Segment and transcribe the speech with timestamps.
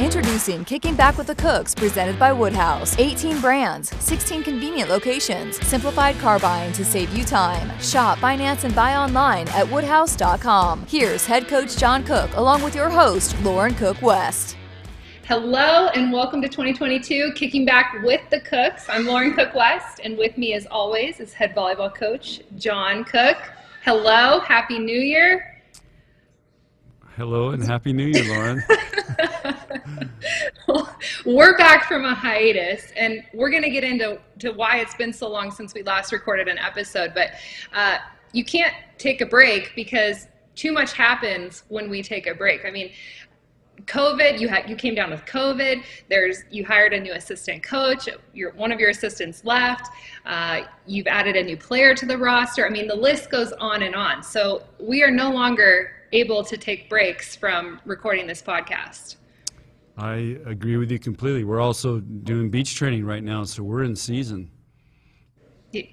[0.00, 2.98] Introducing Kicking Back with the Cooks, presented by Woodhouse.
[2.98, 7.78] 18 brands, 16 convenient locations, simplified car buying to save you time.
[7.80, 10.86] Shop, finance, and buy online at woodhouse.com.
[10.88, 14.56] Here's head coach John Cook, along with your host, Lauren Cook West.
[15.26, 18.86] Hello and welcome to 2022 Kicking Back with the Cooks.
[18.88, 23.36] I'm Lauren Cook West, and with me, as always, is head volleyball coach John Cook.
[23.84, 25.49] Hello, Happy New Year.
[27.16, 28.62] Hello and Happy New Year, Lauren.
[31.26, 35.12] we're back from a hiatus, and we're going to get into to why it's been
[35.12, 37.12] so long since we last recorded an episode.
[37.12, 37.32] But
[37.74, 37.98] uh,
[38.32, 42.64] you can't take a break because too much happens when we take a break.
[42.64, 42.92] I mean,
[43.86, 45.82] COVID, you had you came down with COVID.
[46.08, 48.08] There's you hired a new assistant coach.
[48.32, 49.88] Your one of your assistants left.
[50.24, 52.64] Uh, you've added a new player to the roster.
[52.64, 54.22] I mean, the list goes on and on.
[54.22, 59.16] So we are no longer able to take breaks from recording this podcast.
[59.96, 61.44] I agree with you completely.
[61.44, 64.50] We're also doing beach training right now, so we're in season.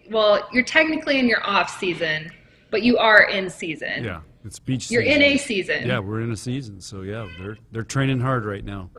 [0.09, 2.32] Well, you're technically in your off season,
[2.72, 4.04] but you are in season.
[4.04, 4.22] Yeah.
[4.48, 4.84] It's beach.
[4.88, 4.94] Season.
[4.94, 5.22] You're season.
[5.22, 5.88] in a season.
[5.88, 6.80] Yeah, we're in a season.
[6.80, 8.90] So yeah, they're they're training hard right now.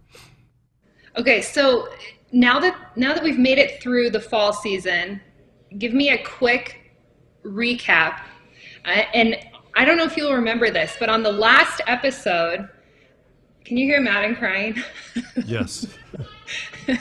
[1.16, 1.88] Okay, so
[2.32, 5.20] now that now that we've made it through the fall season,
[5.78, 6.92] give me a quick
[7.44, 8.20] recap.
[8.84, 9.36] Uh, and
[9.74, 12.68] I don't know if you'll remember this, but on the last episode,
[13.64, 14.74] can you hear Madden crying?
[15.46, 15.86] Yes.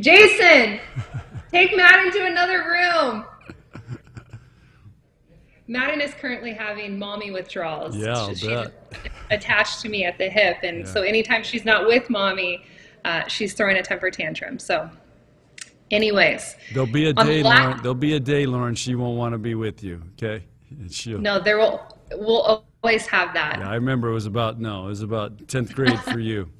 [0.00, 0.80] Jason,
[1.52, 3.24] take Madden to another room.
[5.68, 7.94] Madden is currently having mommy withdrawals.
[7.96, 8.44] Yeah, she's
[9.30, 10.84] attached to me at the hip, and Yeah.
[10.86, 12.64] so anytime she's not with mommy,
[13.04, 14.58] uh, she's throwing a temper tantrum.
[14.58, 14.90] So,
[15.92, 17.78] anyways, There'll be a day, la- Lauren.
[17.82, 18.74] There'll be a day, Lauren.
[18.74, 20.02] She won't want to be with you.
[20.20, 20.44] Okay.
[20.90, 23.58] She'll, no, there will we'll always have that.
[23.58, 26.48] Yeah, I remember it was about no, it was about tenth grade for you.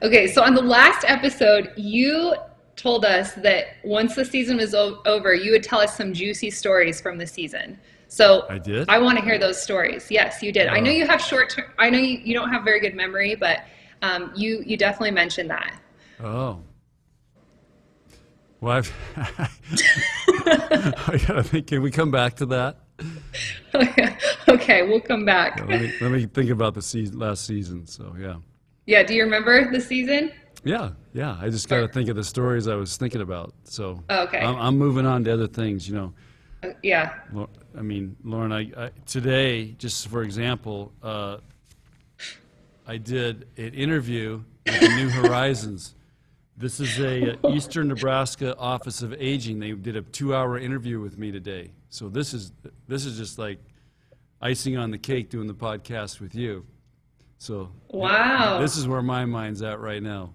[0.00, 2.34] Okay, so on the last episode, you
[2.76, 7.00] told us that once the season was over, you would tell us some juicy stories
[7.00, 7.78] from the season.
[8.06, 8.88] So I did?
[8.88, 10.08] I want to hear those stories.
[10.10, 10.68] Yes, you did.
[10.68, 11.66] I know you have short term.
[11.78, 13.64] I know you, you don't have very good memory, but
[14.02, 15.74] um, you you definitely mentioned that.
[16.20, 16.60] Oh.
[18.60, 18.92] Well, I've,
[20.46, 21.68] I gotta think.
[21.68, 22.78] Can we come back to that?
[24.48, 25.58] okay, we'll come back.
[25.58, 27.86] Yeah, let me let me think about the season, last season.
[27.86, 28.36] So yeah,
[28.86, 30.32] Yeah, do you remember the season?
[30.64, 31.38] yeah, yeah.
[31.40, 33.54] I just got to think of the stories I was thinking about.
[33.64, 34.40] So Oh, okay.
[34.40, 35.88] I'm, I'm moving on to other things.
[35.88, 36.14] You know,
[36.64, 37.14] Uh, yeah.
[37.76, 41.36] I mean, Lauren, I, I today, just for example, uh,
[42.88, 45.94] I did an interview with the New Horizons.
[46.58, 49.60] This is a uh, Eastern Nebraska Office of Aging.
[49.60, 51.70] They did a two-hour interview with me today.
[51.88, 52.52] So this is
[52.88, 53.60] this is just like
[54.42, 56.66] icing on the cake doing the podcast with you.
[57.38, 58.58] So Wow.
[58.60, 60.32] this is where my mind's at right now.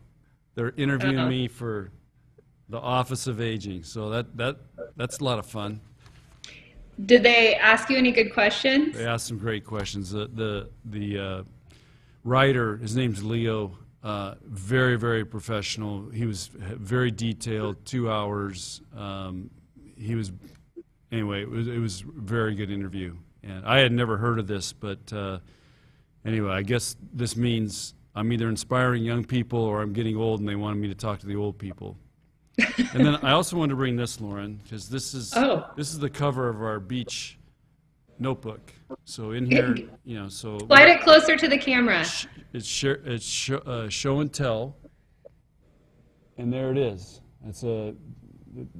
[0.56, 1.29] They're interviewing Uh-huh.
[1.29, 1.91] me for
[2.69, 3.84] the Office of Aging.
[3.84, 4.57] So that that
[4.95, 5.81] that's a lot of fun.
[7.05, 8.95] Did they ask you any good questions?
[8.95, 10.11] They asked some great questions.
[10.11, 11.44] The the the uh,
[12.23, 13.78] writer, his name's Leo.
[14.03, 16.09] Uh, very very professional.
[16.09, 17.86] He was very detailed.
[17.86, 18.81] Two hours.
[18.96, 19.50] Um,
[19.97, 20.31] he was
[21.12, 21.44] anyway.
[21.44, 23.16] It was it was a very good interview.
[23.44, 25.40] And I had never heard of this, but uh,
[26.25, 30.47] anyway, I guess this means I'm either inspiring young people or I'm getting old and
[30.47, 31.97] they wanted me to talk to the old people.
[32.58, 35.66] and then I also wanted to bring this, Lauren, because this is Oh.
[35.75, 37.38] this is the cover of our beach
[38.19, 38.74] notebook.
[39.06, 39.75] So in here,
[40.06, 42.03] you know, so Slide it closer to the camera.
[42.06, 44.75] sh- it's sh- it's sh- uh, show and tell,
[46.38, 47.22] and there it is.
[47.44, 47.94] That's a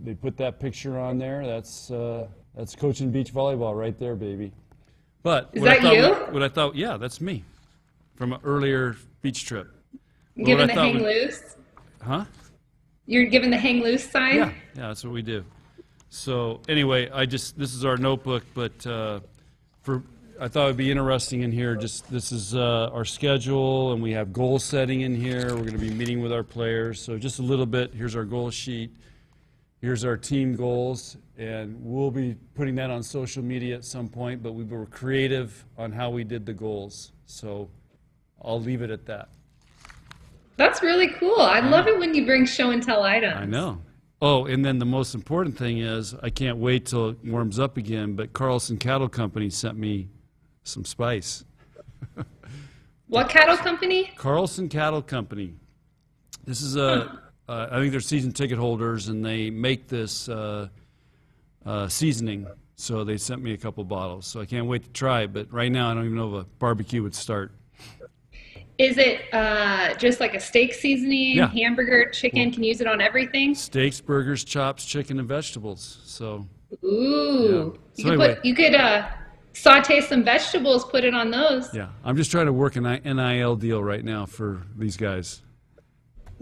[0.04, 1.46] they put that picture on there.
[1.46, 4.54] That's uh, that's coaching beach volleyball right there, baby.
[5.24, 5.94] But Is what I that thought,
[6.28, 6.34] you?
[6.34, 7.44] What I thought, yeah, that's me
[8.16, 9.68] from an earlier beach trip.
[10.36, 11.56] Well, Given what the thought hang loose.
[12.02, 12.26] Huh?
[13.06, 14.36] You're given the hang loose sign?
[14.36, 15.44] Yeah, yeah, that's what we do.
[16.14, 19.22] So anyway, I just this is our notebook, but uh,
[19.82, 20.04] for
[20.40, 21.76] I thought it'd be interesting in here.
[21.76, 25.48] Just this is uh, our schedule, and we have goal setting in here.
[25.56, 27.02] We're going to be meeting with our players.
[27.02, 27.96] So just a little bit.
[27.96, 28.92] Here's our goal sheet.
[29.82, 34.44] Here's our team goals, and we'll be putting that on social media at some point.
[34.44, 37.12] But we were creative on how we did the goals.
[37.26, 37.72] So
[38.40, 39.30] I'll leave it at that.
[40.58, 41.42] That's really cool.
[41.42, 43.36] I love it when you bring show and tell items.
[43.36, 43.82] I know.
[44.26, 47.76] Oh, and then the most important thing is I can't wait till it warms up
[47.76, 48.16] again.
[48.16, 50.08] But Carlson Cattle Company sent me
[50.64, 51.44] some spice.
[53.08, 54.12] What cattle company?
[54.16, 55.54] Carlson Cattle Company.
[56.46, 57.20] This is a.
[57.50, 60.70] Uh, I think they're season ticket holders, and they make this uh,
[61.66, 62.48] uh, seasoning.
[62.76, 64.26] So they sent me a couple bottles.
[64.26, 65.34] So I can't wait to try it.
[65.34, 67.52] But right now, I don't even know if a barbecue would start.
[68.80, 71.48] Is it uh, just like a steak seasoning, Yeah.
[71.50, 72.52] hamburger, chicken?
[72.52, 73.54] Can you use it on everything?
[73.54, 76.00] Steaks, burgers, chops, chicken, and vegetables.
[76.06, 76.48] So
[76.84, 77.50] Ooh, Yeah.
[77.50, 79.08] you So could anyway- put you could uh,
[79.54, 81.72] saute some vegetables, put it on those.
[81.74, 85.44] yeah, I'm just trying to work an NIL deal right now for these guys.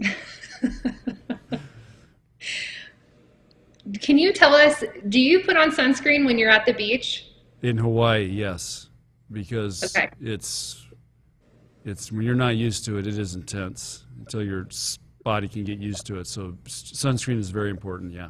[4.00, 4.82] Can you tell us?
[5.08, 7.26] Do you put on sunscreen when you're at the beach?
[7.62, 8.88] In Hawaii, yes,
[9.30, 10.08] because Okay.
[10.20, 10.86] it's
[11.84, 14.66] it's when you're not used to it, it is intense until your
[15.24, 16.26] body can get used to it.
[16.26, 18.12] So sunscreen is very important.
[18.12, 18.28] Yeah.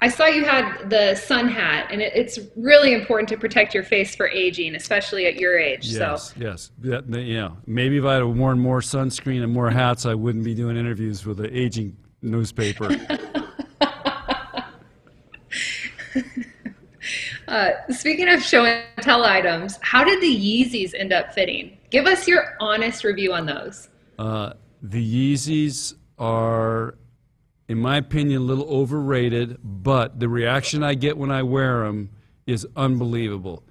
[0.00, 3.82] I saw you had the sun hat, and it, it's really important to protect your
[3.82, 5.88] face for aging, especially at your age.
[5.88, 6.70] Yes, So, yes.
[6.80, 7.50] That, yeah.
[7.66, 11.24] Maybe if I had worn more sunscreen and more hats, I wouldn't be doing interviews
[11.24, 12.90] with the aging newspaper.
[17.48, 21.78] uh, speaking of show and tell items, how did the Yeezys end up fitting?
[21.94, 23.88] Give us your honest review on those.
[24.18, 26.96] Uh, the Yeezys are,
[27.68, 32.10] in my opinion, a little overrated, but the reaction I get when I wear them
[32.48, 33.62] is unbelievable.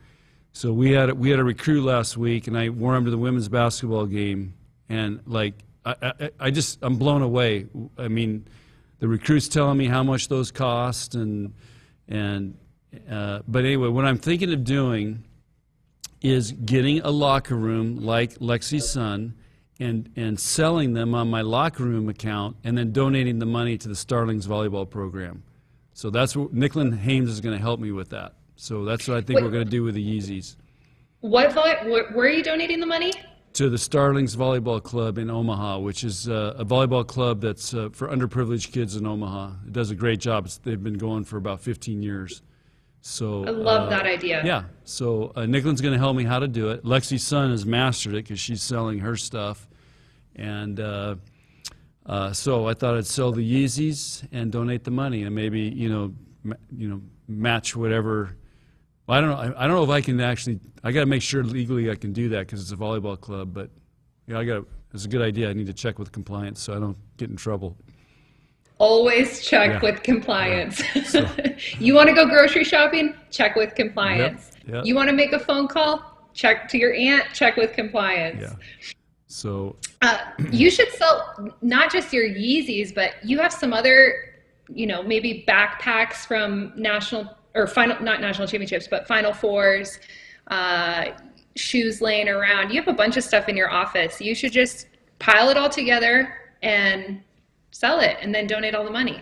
[0.53, 3.17] So we had we had a recruit last week, and I wore them to the
[3.17, 4.53] women's basketball game,
[4.87, 7.65] and like I, I, I just I'm blown away.
[7.97, 8.47] I mean,
[8.99, 11.53] the recruits telling me how much those cost, and
[12.07, 12.57] and
[13.11, 15.25] uh, but anyway, what I'm thinking of doing
[16.23, 19.35] is getting a locker room like Lexi Sun
[19.79, 23.89] and, and selling them on my locker room account and then donating the money to
[23.89, 25.43] the Starlings volleyball program.
[25.93, 28.33] So that's what Nicklin Hames is going to help me with that.
[28.55, 29.43] So that's what I think Wait.
[29.43, 30.55] we're going to do with the Yeezys.
[31.19, 33.11] What where, where are you donating the money?
[33.53, 37.89] To the Starlings Volleyball Club in Omaha, which is uh, a volleyball club that's uh,
[37.91, 39.51] for underprivileged kids in Omaha.
[39.67, 40.45] It does a great job.
[40.45, 42.41] It's, they've been going for about 15 years.
[43.05, 44.41] So I love uh, that idea.
[44.45, 44.63] Yeah.
[44.85, 46.85] So uh, Nicklin's going to help me how to do it.
[46.85, 49.67] Lexi Sun has mastered it because she's selling her stuff,
[50.37, 51.15] and uh,
[52.05, 55.89] uh, so I thought I'd sell the Yeezys and donate the money, and maybe you
[55.89, 56.13] know,
[56.43, 58.37] ma- you know, match whatever.
[59.05, 59.35] Well, I don't know.
[59.35, 60.61] I, I don't know if I can actually.
[60.81, 63.53] I got to make sure legally I can do that because it's a volleyball club.
[63.53, 63.69] But
[64.27, 64.63] yeah, I got.
[64.93, 65.49] It's a good idea.
[65.49, 67.75] I need to check with compliance so I don't get in trouble.
[68.79, 69.79] Always check Yeah.
[69.81, 70.81] with compliance.
[71.79, 73.15] you want to go grocery shopping?
[73.31, 74.51] Check with compliance.
[74.65, 74.85] Yep, yep.
[74.85, 76.27] You want to make a phone call?
[76.33, 77.25] Check to your aunt?
[77.33, 78.41] Check with compliance.
[78.41, 78.93] Yeah.
[79.27, 80.17] So Uh,
[80.51, 84.33] you should sell not just your Yeezys, but you have some other,
[84.69, 89.99] you know, maybe backpacks from national or final, not national championships, but Final Fours,
[90.47, 91.05] uh,
[91.55, 92.71] shoes laying around.
[92.71, 94.19] You have a bunch of stuff in your office.
[94.19, 94.87] You should just
[95.19, 96.33] pile it all together
[96.63, 97.21] and
[97.73, 99.21] sell it, and then donate all the money.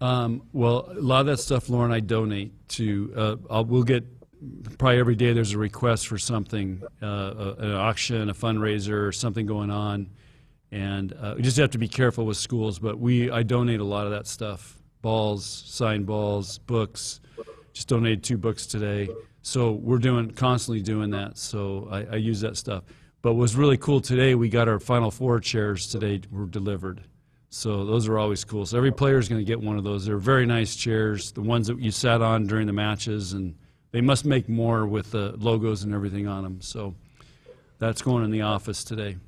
[0.00, 3.38] Um, well, a lot of that stuff, Lauren, I donate to.
[3.50, 4.04] Uh, we'll get
[4.78, 5.32] probably every day.
[5.32, 10.10] There's a request for something, uh, a, an auction, a fundraiser, or something going on,
[10.70, 12.78] and uh, we just have to be careful with schools.
[12.78, 17.20] But we, I donate a lot of that stuff: balls, signed balls, books.
[17.72, 19.08] Just donated two books today,
[19.42, 21.38] so we're doing constantly doing that.
[21.38, 22.84] So I, I use that stuff.
[23.22, 27.04] But what's really cool today, we got our Final Four chairs today were delivered.
[27.54, 28.64] So those are always cool.
[28.64, 30.06] So every player is going to get one of those.
[30.06, 33.54] They're very nice chairs, the ones that you sat on during the matches, and
[33.90, 36.62] they must make more with the logos and everything on them.
[36.62, 36.94] So
[37.78, 39.18] that's going in the office today.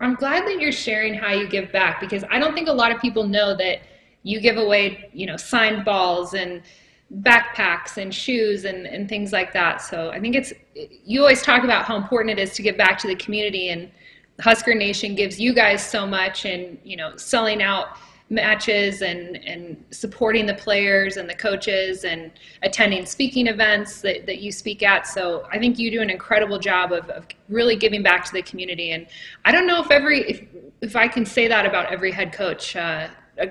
[0.00, 2.90] I'm glad that you're sharing how you give back because I don't think a lot
[2.90, 3.82] of people know that
[4.24, 6.60] you give away, you know, signed balls and
[7.20, 9.80] backpacks and shoes and, and things like that.
[9.80, 12.98] So I think it's, you always talk about how important it is to give back
[12.98, 13.92] to the community and
[14.40, 17.98] Husker Nation gives you guys so much and, you know, selling out
[18.30, 22.30] matches and, and supporting the players and the coaches and
[22.62, 25.06] attending speaking events that, that you speak at.
[25.06, 28.42] So I think you do an incredible job of, of really giving back to the
[28.42, 28.92] community.
[28.92, 29.06] And
[29.44, 30.42] I don't know if every, if,
[30.82, 33.08] if I can say that about every head coach, uh,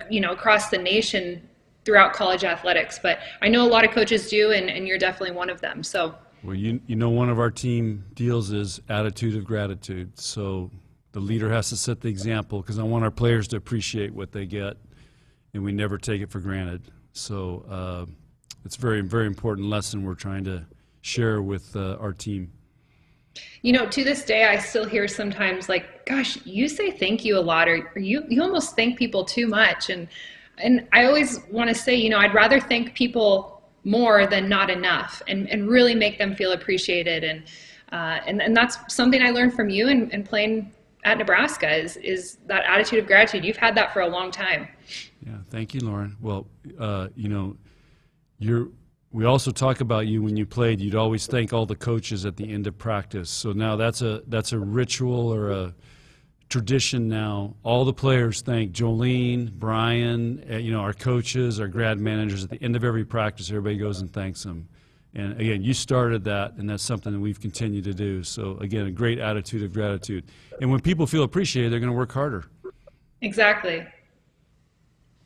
[0.09, 1.41] you know, across the nation
[1.83, 5.35] throughout college athletics, but I know a lot of coaches do, and, and you're definitely
[5.35, 5.83] one of them.
[5.83, 10.19] So Well, you, you know, one of our team deals is attitude of gratitude.
[10.19, 10.71] So
[11.11, 14.31] the leader has to set the example because I want our players to appreciate what
[14.31, 14.77] they get,
[15.53, 16.83] and we never take it for granted.
[17.11, 18.05] So uh,
[18.63, 20.65] it's a very, very important lesson we're trying to
[21.01, 22.51] share with uh, our team.
[23.61, 27.37] You know, to this day, I still hear sometimes like, "Gosh, you say thank you
[27.37, 30.07] a lot, or, or you you almost thank people too much." And
[30.57, 33.56] and I always want to say, you know, I'd rather thank people
[33.87, 37.23] more than not enough, and and really make them feel appreciated.
[37.23, 37.43] And
[37.91, 40.71] uh, and and that's something I learned from you and, and playing
[41.05, 43.45] at Nebraska is is that attitude of gratitude.
[43.45, 44.67] You've had that for a long time.
[45.25, 46.17] Yeah, thank you, Lauren.
[46.21, 47.55] Well, uh, you know,
[48.37, 48.67] you're
[49.11, 50.81] we also talk about you when you played.
[50.81, 53.29] You'd always thank all the coaches at the end of practice.
[53.29, 55.73] So now that's a that's a ritual or a
[56.49, 57.55] tradition now.
[57.63, 62.49] All the players thank Jolene, Brian, uh, you know, our coaches, our grad managers at
[62.49, 63.49] the end of every practice.
[63.49, 64.67] Everybody goes and thanks them.
[65.13, 68.23] And again, you started that, and that's something that we've continued to do.
[68.23, 70.25] So again, a great attitude of gratitude.
[70.61, 72.45] And when people feel appreciated, they're going to work harder.
[73.21, 73.85] Exactly.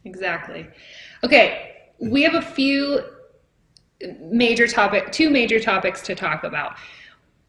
[0.06, 0.68] Exactly.
[1.24, 3.02] Okay, we have a few
[4.20, 6.78] major topic, two major topics to talk about.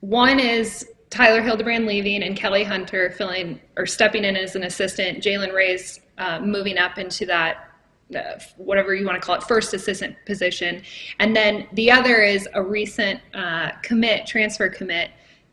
[0.01, 5.23] One is Tyler Hildebrand leaving and Kelly Hunter filling or stepping in as an assistant.
[5.23, 7.69] Jaylen Reyes uh, moving up into that
[8.17, 10.83] uh, whatever you want to call it, first assistant position.
[11.19, 15.11] And then the other is a recent uh, commit, transfer commit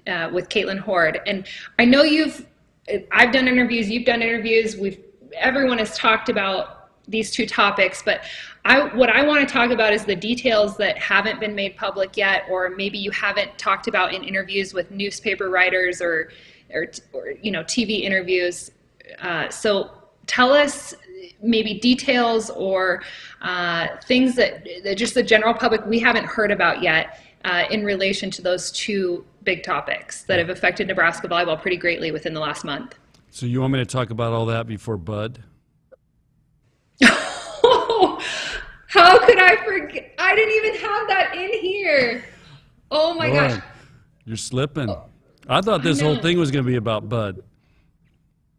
[0.08, 1.20] uh, with Kaitlyn Hord.
[1.26, 1.46] And
[1.78, 2.48] I know you've,
[3.12, 5.04] I've done interviews, you've done interviews, we've,
[5.36, 6.79] everyone has talked about
[7.10, 8.22] these two topics, but
[8.66, 12.16] I, what I want to talk about is the details that haven't been made public
[12.16, 16.32] yet, or maybe you haven't talked about in interviews with newspaper writers or,
[16.74, 18.72] or, or you know, TV interviews.
[19.22, 19.92] Uh, so
[20.28, 20.94] tell us
[21.42, 23.02] maybe details or
[23.42, 27.84] uh, things that, that, just the general public we haven't heard about yet uh, in
[27.84, 32.40] relation to those two big topics that have affected Nebraska volleyball pretty greatly within the
[32.40, 32.96] last month.
[33.32, 35.44] So you want me to talk about all that before Bud?
[38.88, 40.14] How could I forget?
[40.18, 42.26] I didn't even have that in here.
[42.92, 43.62] Oh my Boy, gosh.
[44.26, 44.96] You're slipping.
[45.48, 47.42] I thought this I whole thing was going to be about Bud.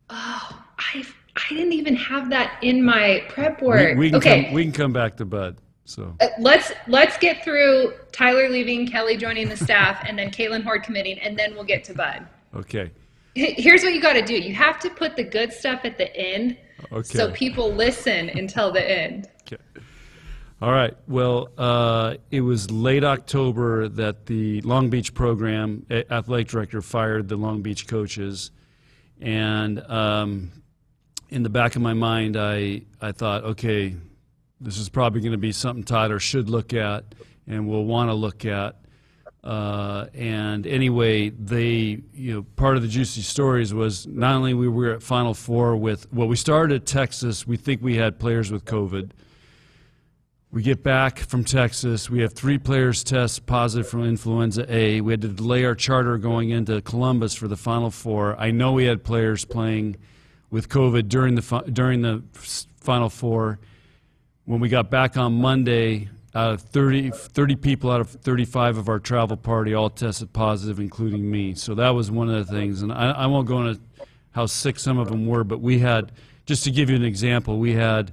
[0.08, 1.04] Oh, I
[1.36, 3.96] I didn't even have that in my prep work.
[3.96, 4.44] We, we can okay.
[4.44, 5.56] Come, we can come back to Bud.
[5.84, 10.62] So uh, let's let's get through Tyler leaving, Kelly joining the staff, and then Kaitlyn
[10.62, 12.26] Hord committing, and then we'll get to Bud.
[12.54, 12.92] Okay.
[13.34, 14.34] Here's what you got to do.
[14.34, 16.56] You have to put the good stuff at the end,
[16.92, 17.18] okay.
[17.18, 19.28] so people listen until the end.
[19.42, 19.62] Okay.
[20.62, 20.94] All right.
[21.08, 27.36] Well, uh, it was late October that the Long Beach program athletic director fired the
[27.36, 28.50] Long Beach coaches,
[29.20, 30.52] and um,
[31.30, 33.96] in the back of my mind, I I thought, okay,
[34.60, 37.14] this is probably going to be something Tyler should look at
[37.46, 38.76] and will want to look at.
[39.42, 44.68] Uh, and anyway, they, you know, part of the juicy stories was not only we
[44.68, 47.46] were at Final Four with, well, we started at Texas.
[47.46, 49.12] We think we had players with COVID.
[50.52, 52.10] We get back from Texas.
[52.10, 55.00] We have three players test positive from influenza A.
[55.00, 58.38] We had to delay our charter going into Columbus for the Final Four.
[58.38, 59.96] I know we had players playing
[60.50, 63.60] with COVID during the during the Final Four.
[64.44, 68.88] When we got back on Monday, out of 30, 30 people out of 35 of
[68.88, 71.54] our travel party all tested positive, including me.
[71.54, 72.82] So that was one of the things.
[72.82, 73.80] And I, I won't go into
[74.30, 76.12] how sick some of them were, but we had,
[76.46, 78.12] just to give you an example, we had.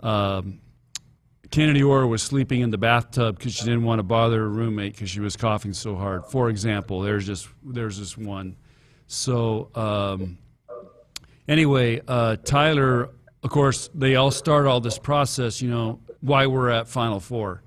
[0.00, 0.58] Um,
[1.52, 4.94] Kennedy Orr was sleeping in the bathtub because she didn't want to bother her roommate
[4.94, 6.24] because she was coughing so hard.
[6.24, 8.56] For example, there's just there's just one.
[9.06, 10.38] So um,
[11.46, 13.10] anyway, uh, Tyler,
[13.42, 15.60] of course, they all start all this process.
[15.60, 17.62] You know why we're at Final Four.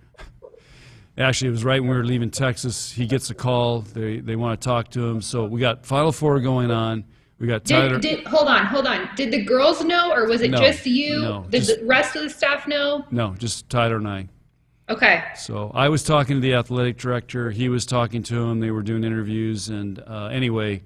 [1.18, 2.92] Actually, it was right when we were leaving Texas.
[2.92, 3.82] He gets a call.
[3.82, 5.22] They they want to talk to him.
[5.22, 7.06] So we got Final Four going on.
[7.40, 8.00] We got Tyler.
[8.00, 9.10] Did, did, hold on, hold on.
[9.16, 11.22] Did the girls know, or was it no, just you?
[11.22, 13.06] No, did just, the rest of the staff know?
[13.12, 14.30] No, just Tyler and I.
[14.88, 15.24] Okay.
[15.36, 17.52] So I was talking to the athletic director.
[17.52, 18.60] He was talking to him.
[18.60, 20.84] They were doing interviews, and uh, anyway,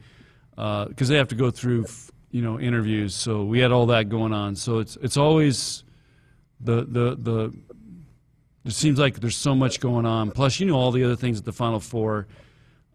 [0.52, 1.86] because uh, they have to go through,
[2.32, 3.14] you know, interviews.
[3.14, 4.56] So we had all that going on.
[4.56, 5.84] So it's it's always
[6.60, 7.54] the the the.
[8.66, 10.32] It seems like there's so much going on.
[10.32, 12.28] Plus, you know, all the other things at the Final Four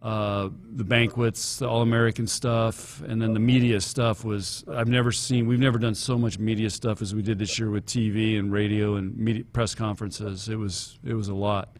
[0.05, 5.11] uh, the banquets, the All American stuff, and then the media stuff was I've never
[5.11, 5.47] seen.
[5.47, 8.51] We've never done so much media stuff as we did this year with TV and
[8.51, 10.47] radio and media, press conferences.
[10.47, 11.77] It was it was a lot.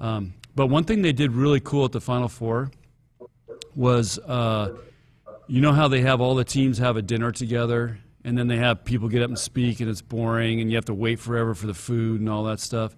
[0.00, 2.72] Um, but one thing they did really cool at the Final Four
[3.76, 4.72] was, uh,
[5.46, 8.56] you know how they have all the teams have a dinner together, and then they
[8.56, 11.54] have people get up and speak, and it's boring, and you have to wait forever
[11.54, 12.96] for the food and all that stuff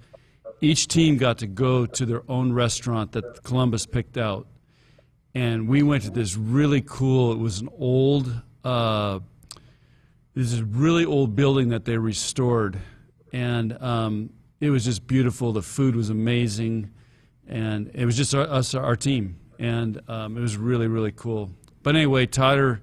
[0.60, 4.46] each team got to go to their own restaurant that Columbus picked out.
[5.34, 8.32] And we went to this really cool, it was an old,
[8.64, 9.20] uh,
[10.34, 12.78] this is really old building that they restored.
[13.32, 14.30] And um,
[14.60, 15.52] it was just beautiful.
[15.52, 16.90] The food was amazing.
[17.46, 19.38] And it was just our, us, our team.
[19.58, 21.50] And um, it was really, really cool.
[21.82, 22.80] But anyway, Tyler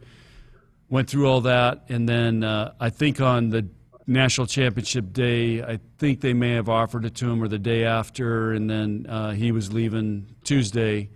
[0.93, 1.85] went through all that.
[1.89, 3.67] And then uh, I think on the
[4.05, 5.63] national championship day.
[5.63, 9.05] I think they may have offered it to him or the day after, and then
[9.07, 11.09] uh, he was leaving Tuesday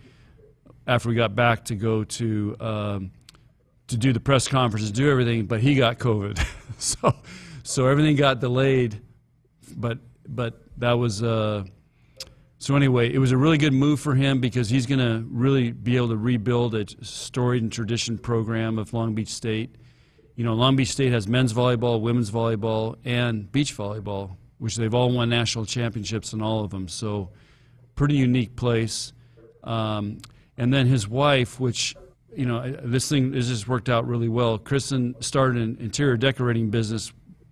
[0.88, 3.12] after we got back to go to um,
[3.88, 6.44] to do the press conferences, do everything, but he got COVID,
[6.78, 7.14] so
[7.64, 9.02] so everything got delayed.
[9.76, 11.66] But but that was uh,
[12.60, 15.72] so anyway, it was a really good move for him because he's going to really
[15.72, 19.76] be able to rebuild a storied and tradition program of Long Beach State.
[20.36, 24.94] You know, Long Beach State has men's volleyball, women's volleyball, and beach volleyball, which they've
[24.94, 26.88] all won national championships in all of them.
[26.88, 27.30] So,
[27.96, 29.14] pretty unique place.
[29.64, 30.20] Um,
[30.58, 31.96] and then his wife, which
[32.36, 34.58] you know, this thing has just worked out really well.
[34.58, 37.12] Kristen started an interior decorating business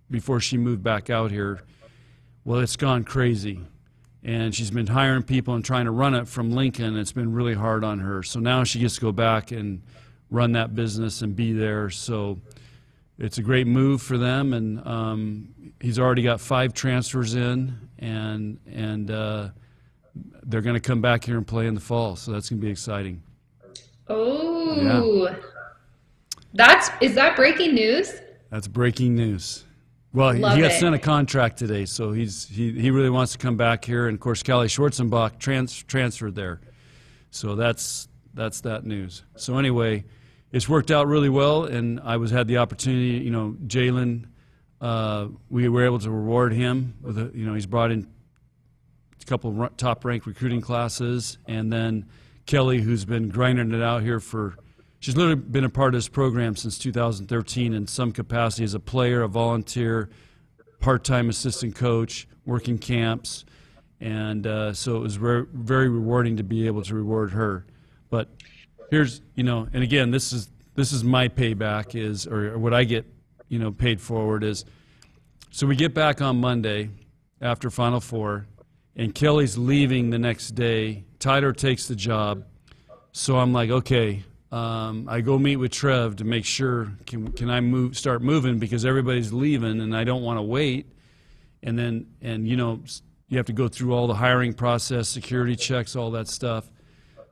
[0.10, 1.62] before she moved back out here.
[2.44, 3.62] Well, it's gone crazy
[4.26, 6.98] and she's been hiring people and trying to run it from Lincoln.
[6.98, 8.24] It's been really hard on her.
[8.24, 9.84] So now she gets to go back and
[10.32, 11.92] run that business and be there.
[11.92, 12.40] So
[13.20, 18.58] it's a great move for them, and um, he's already got five transfers in, and
[18.66, 19.50] and uh,
[20.44, 22.16] they're going to come back here and play in the fall.
[22.16, 23.22] So that's going to be exciting.
[24.08, 25.36] Oh, yeah.
[26.54, 28.12] that's is that breaking news?
[28.50, 29.65] That's breaking news.
[30.16, 33.38] Well, he, he got sent a contract today, so he's he, he really wants to
[33.38, 34.08] come back here.
[34.08, 36.62] And of course, Kelly Schwarzenbach trans, transferred there,
[37.32, 39.24] so that's that's that news.
[39.36, 40.06] So anyway,
[40.54, 43.24] it's worked out really well, and I was had the opportunity.
[43.26, 44.28] You know, Jaylen,
[44.80, 48.08] uh, we were able to reward him with a, you know he's brought in
[49.22, 52.06] a couple of top ranked recruiting classes, and then
[52.46, 54.56] Kelly, who's been grinding it out here for
[55.06, 58.80] She's literally been a part of this program since 2013 in some capacity as a
[58.80, 60.10] player, a volunteer,
[60.80, 63.46] part-time assistant coach, working camps,
[64.00, 67.68] and uh, so it was very, very rewarding to be able to reward her.
[68.10, 68.30] But
[68.90, 72.84] here's, you know, and again, this is this is my payback is, or what I
[72.84, 73.06] get,
[73.48, 74.66] you know, paid forward is.
[75.52, 76.90] So we get back on Monday
[77.40, 78.48] after Final Four,
[78.96, 81.04] and Kelly's leaving the next day.
[81.20, 82.44] Tyler takes the job,
[83.12, 84.24] so I'm like, okay,
[84.56, 88.58] um, I go meet with Trev to make sure can can I move start moving
[88.58, 90.88] because everybody's leaving and I don't want to wait.
[91.62, 92.80] And then and you know
[93.28, 96.72] you have to go through all the hiring process, security checks, all that stuff.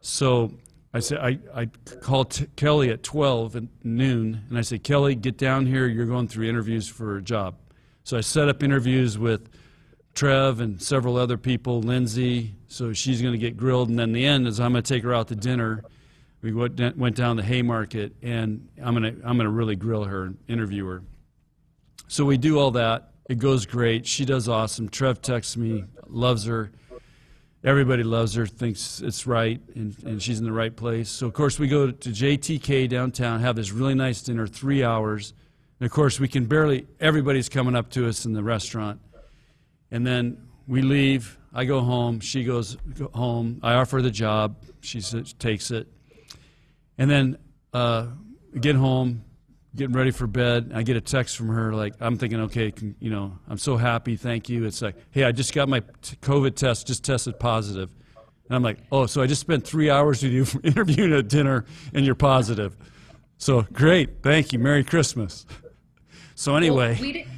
[0.01, 0.51] So
[0.93, 1.67] I said I I
[2.01, 6.27] called Kelly at 12 at noon and I said Kelly get down here you're going
[6.27, 7.55] through interviews for a job.
[8.03, 9.47] So I set up interviews with
[10.13, 12.53] Trev and several other people, Lindsay.
[12.67, 15.03] So she's going to get grilled, and then the end is I'm going to take
[15.03, 15.85] her out to dinner
[16.43, 21.01] we went down the Haymarket, and I'm gonna I'm gonna really grill her, interview her.
[22.09, 23.11] So we do all that.
[23.29, 24.05] It goes great.
[24.05, 24.89] She does awesome.
[24.89, 26.71] Trev texts me, loves her.
[27.63, 31.09] Everybody loves her, thinks it's right, and, and she's in the right place.
[31.09, 35.33] So of course we go to JTK downtown, have this really nice dinner, three hours.
[35.79, 36.87] And of course we can barely.
[36.99, 38.99] Everybody's coming up to us in the restaurant,
[39.91, 41.37] and then we leave.
[41.53, 42.19] I go home.
[42.19, 42.75] She goes
[43.13, 43.61] home.
[43.63, 44.57] I offer the job.
[44.81, 44.99] She
[45.39, 45.87] takes it.
[46.97, 47.37] And then
[47.73, 48.07] uh,
[48.59, 49.23] get home,
[49.75, 50.71] getting ready for bed.
[50.73, 53.77] I get a text from her like, I'm thinking, okay, can, you know, I'm so
[53.77, 54.65] happy, thank you.
[54.65, 57.89] It's like, hey, I just got my t- COVID test, just tested positive.
[58.47, 61.65] And I'm like, oh, so I just spent three hours with you interviewing at dinner,
[61.93, 62.75] and you're positive.
[63.37, 65.45] So great, thank you, Merry Christmas.
[66.35, 67.31] So anyway, well, we, didn't,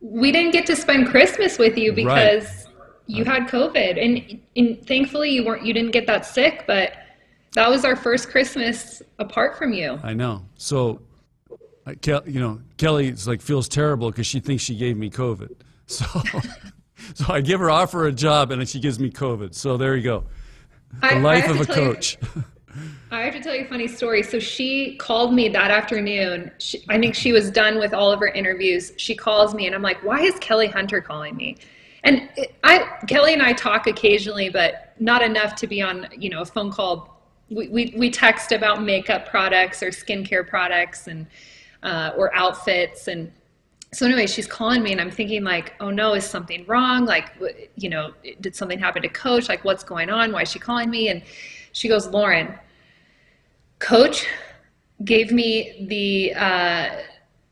[0.00, 2.66] we didn't get to spend Christmas with you because right.
[3.06, 6.92] you had COVID, and, and thankfully you weren't, you didn't get that sick, but
[7.54, 9.98] that was our first Christmas apart from you.
[10.02, 10.44] I know.
[10.56, 11.00] So,
[12.04, 15.50] you know, Kelly's like feels terrible because she thinks she gave me COVID.
[15.86, 16.06] So,
[17.12, 19.54] so I give her offer a job and she gives me COVID.
[19.54, 20.24] So there you go.
[21.02, 22.16] The I, life I of a coach.
[22.34, 22.44] You,
[23.10, 24.22] I have to tell you a funny story.
[24.22, 26.50] So she called me that afternoon.
[26.56, 28.92] She, I think she was done with all of her interviews.
[28.96, 31.58] She calls me and I'm like, why is Kelly Hunter calling me?
[32.02, 32.30] And
[32.62, 36.46] I, Kelly and I talk occasionally, but not enough to be on, you know, a
[36.46, 37.13] phone call
[37.50, 41.26] we, we, we text about makeup products or skincare products and
[41.82, 43.08] uh, or outfits.
[43.08, 43.30] And
[43.92, 47.04] so anyway she's calling me and i'm thinking like oh no is something wrong?
[47.04, 47.32] Like
[47.76, 49.48] you know did something happen to coach?
[49.48, 50.32] Like what's going on?
[50.32, 51.08] Why is she calling me?
[51.08, 51.22] And
[51.72, 52.58] she goes lauren
[53.78, 54.26] coach
[55.04, 57.02] gave me the uh,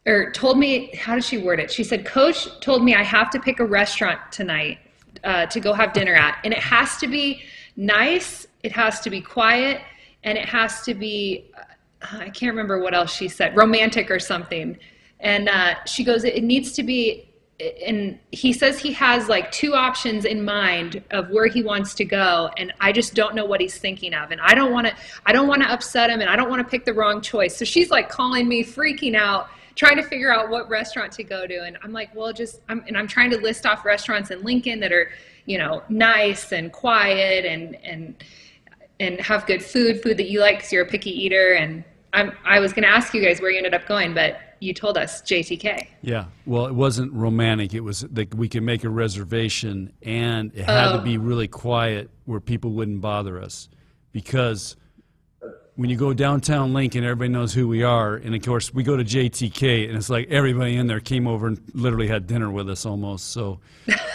[0.06, 1.70] or told me how did she word it?
[1.70, 4.78] She said coach told me i have to pick a restaurant tonight
[5.22, 6.38] uh, to go have dinner at.
[6.44, 7.42] And it has to be
[7.76, 9.80] nice it has to be quiet
[10.24, 14.18] and it has to be uh, i can't remember what else she said romantic or
[14.18, 14.78] something.
[15.20, 17.28] And uh, she goes it needs to be
[17.86, 22.04] and he says he has like two options in mind of where he wants to
[22.04, 24.32] go and i just don't know what he's thinking of.
[24.32, 24.94] And i don't want to
[25.26, 27.56] i don't want to upset him and i don't want to pick the wrong choice.
[27.56, 31.46] So she's like calling me freaking out trying to figure out what restaurant to go
[31.46, 31.62] to.
[31.62, 34.80] And i'm like well just i'm and i'm trying to list off restaurants in lincoln
[34.80, 35.10] that are
[35.46, 38.24] you know nice and quiet and and
[39.02, 42.32] and have good food food that you like because you're a picky eater and i'm
[42.44, 44.96] i was going to ask you guys where you ended up going but you told
[44.96, 45.88] us JTK.
[46.02, 46.26] Yeah.
[46.46, 47.74] Well, it wasn't romantic.
[47.74, 51.02] It was that we could make a reservation, and it had to Oh.
[51.02, 53.68] be really quiet where people wouldn't bother us,
[54.12, 54.76] because
[55.76, 58.94] when you go downtown Lincoln, everybody knows who we are, and of course we go
[58.94, 62.68] to JTK, and it's like everybody in there came over and literally had dinner with
[62.68, 63.32] us almost.
[63.32, 63.58] So,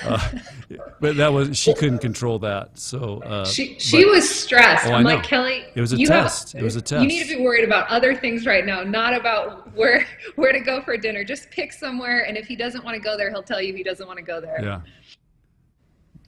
[0.03, 0.29] uh,
[1.01, 2.77] but that was she couldn't control that.
[2.77, 4.85] So uh, She she but- was stressed.
[4.85, 5.15] Oh, I I'm know.
[5.15, 5.65] like Kelly.
[5.73, 6.53] It was a you have- test.
[6.53, 7.01] It was a test.
[7.01, 10.59] You need to be worried about other things right now, not about where where to
[10.59, 11.23] go for dinner.
[11.23, 13.83] Just pick somewhere, and if he doesn't want to go there, he'll tell you he
[13.83, 14.59] doesn't want to go there.
[14.61, 14.81] yeah.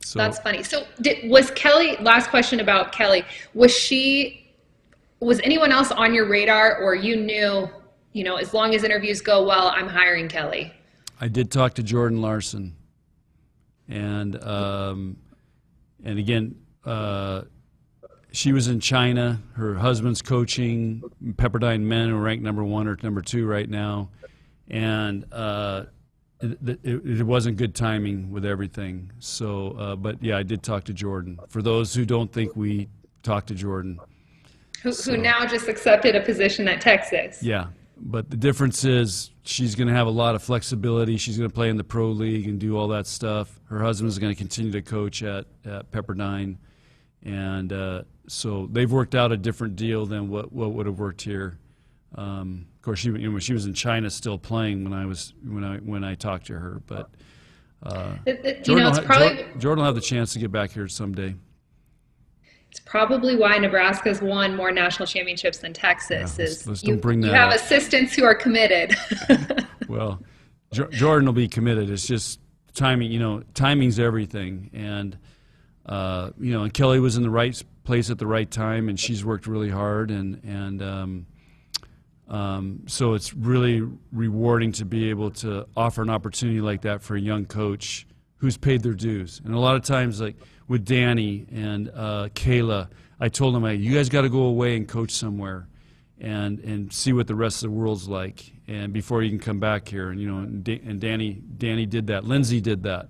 [0.01, 0.63] So That's funny.
[0.63, 1.95] So, did, was Kelly?
[1.97, 3.23] Last question about Kelly.
[3.53, 4.48] Was she?
[5.19, 7.69] Was anyone else on your radar, or you knew?
[8.13, 10.73] You know, as long as interviews go well, I'm hiring Kelly.
[11.21, 12.75] I did talk to Jordan Larson,
[13.87, 15.17] and um,
[16.03, 16.55] and again,
[16.85, 17.43] uh,
[18.31, 19.41] she was in China.
[19.53, 21.03] Her husband's coaching
[21.33, 24.09] Pepperdine men, who are ranked number one or number two right now,
[24.69, 25.85] and uh,
[26.41, 29.11] it, it, it wasn't good timing with everything.
[29.19, 31.39] So, uh, but yeah, I did talk to Jordan.
[31.49, 32.87] For those who don't think we
[33.23, 33.99] talked to Jordan,
[34.83, 37.41] Who, So- who now just accepted a position at Texas?
[37.43, 41.17] Yeah, but the difference is she's going to have a lot of flexibility.
[41.17, 43.59] She's going to play in the pro league and do all that stuff.
[43.65, 46.57] Her husband is going to continue to coach at, at Pepperdine,
[47.23, 51.21] and uh, so they've worked out a different deal than what, what would have worked
[51.21, 51.57] here.
[52.15, 55.33] Um, of course, she you know, she was in China still playing when I was
[55.45, 57.09] when I when I talked to her, but
[58.25, 60.51] It- it- you Jordan, know, will probably Jor- Jordan will have the chance to get
[60.51, 61.35] back here someday.
[62.69, 66.11] It's probably why Nebraska's won more national championships than Texas.
[66.37, 67.55] Yeah, let's- is let's you, bring you have up.
[67.55, 68.95] assistants who are committed.
[69.87, 70.21] Well,
[70.71, 71.89] Jo- Jordan will be committed.
[71.89, 72.39] It's just
[72.75, 73.11] timing.
[73.11, 74.69] You know, timing's everything.
[74.71, 75.17] And
[75.87, 78.99] uh, you know, and Kelly was in the right place at the right time, and
[78.99, 80.11] she's worked really hard.
[80.11, 81.25] And and um,
[82.27, 87.15] um, so it's really rewarding to be able to offer an opportunity like that for
[87.15, 88.05] a young coach
[88.39, 89.41] who's paid their dues.
[89.45, 90.35] And a lot of times, like
[90.67, 94.87] with Danny and uh, Kayla, I told them, "You guys got to go away and
[94.87, 95.67] coach somewhere."
[96.21, 99.59] and and see what the rest of the world's like, and before you can come
[99.59, 100.09] back here.
[100.09, 102.25] And you know, and, Da- and Danny Danny did that.
[102.25, 103.09] Lindsay did that.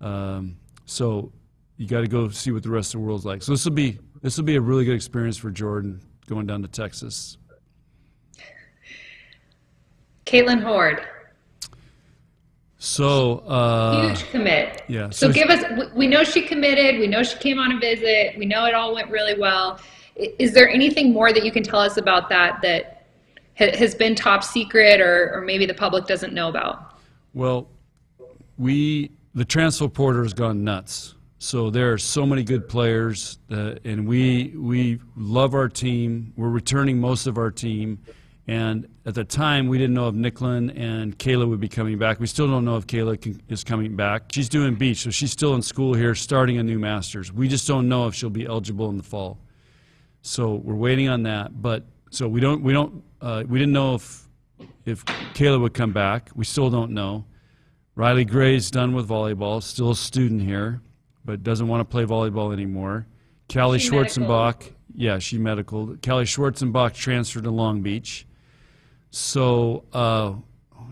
[0.00, 1.32] Um, so
[1.76, 3.42] you got to go see what the rest of the world's like.
[3.42, 6.62] So this will be this will be a really good experience for Jordan going down
[6.62, 7.36] to Texas.
[10.26, 11.06] Kaitlyn Hord,
[12.82, 14.82] So uh, huge commit.
[14.88, 15.92] yeah, So, so- give us.
[15.94, 16.98] we- know she committed.
[16.98, 18.38] We know she came on a visit.
[18.38, 19.78] We know it all went really well.
[20.16, 23.04] Is there anything more that you can tell us about that that
[23.56, 26.98] has been top secret, or, or maybe the public doesn't know about?
[27.34, 27.68] Well,
[28.56, 31.16] we the transfer portal has gone nuts.
[31.38, 36.32] So there are so many good players, uh, and we we love our team.
[36.34, 37.98] We're returning most of our team,
[38.50, 42.18] and at the time we didn't know if Nicklin and Kayla would be coming back.
[42.18, 44.32] We still don't know if Kayla can, is coming back.
[44.32, 47.32] She's doing beach, so she's still in school here, starting a new master's.
[47.32, 49.38] We just don't know if she'll be eligible in the fall.
[50.22, 51.62] So we're waiting on that.
[51.62, 54.28] But so we don't we don't uh, we didn't know if
[54.84, 56.30] if Kayla would come back.
[56.34, 57.26] We still don't know.
[57.94, 60.80] Riley Gray's done with volleyball, still a student here,
[61.24, 63.06] but doesn't want to play volleyball anymore.
[63.48, 65.96] Callie She Schwarzenbach, yeah, she medical.
[66.04, 68.26] Callie Schwarzenbach transferred to Long Beach.
[69.10, 70.34] So uh,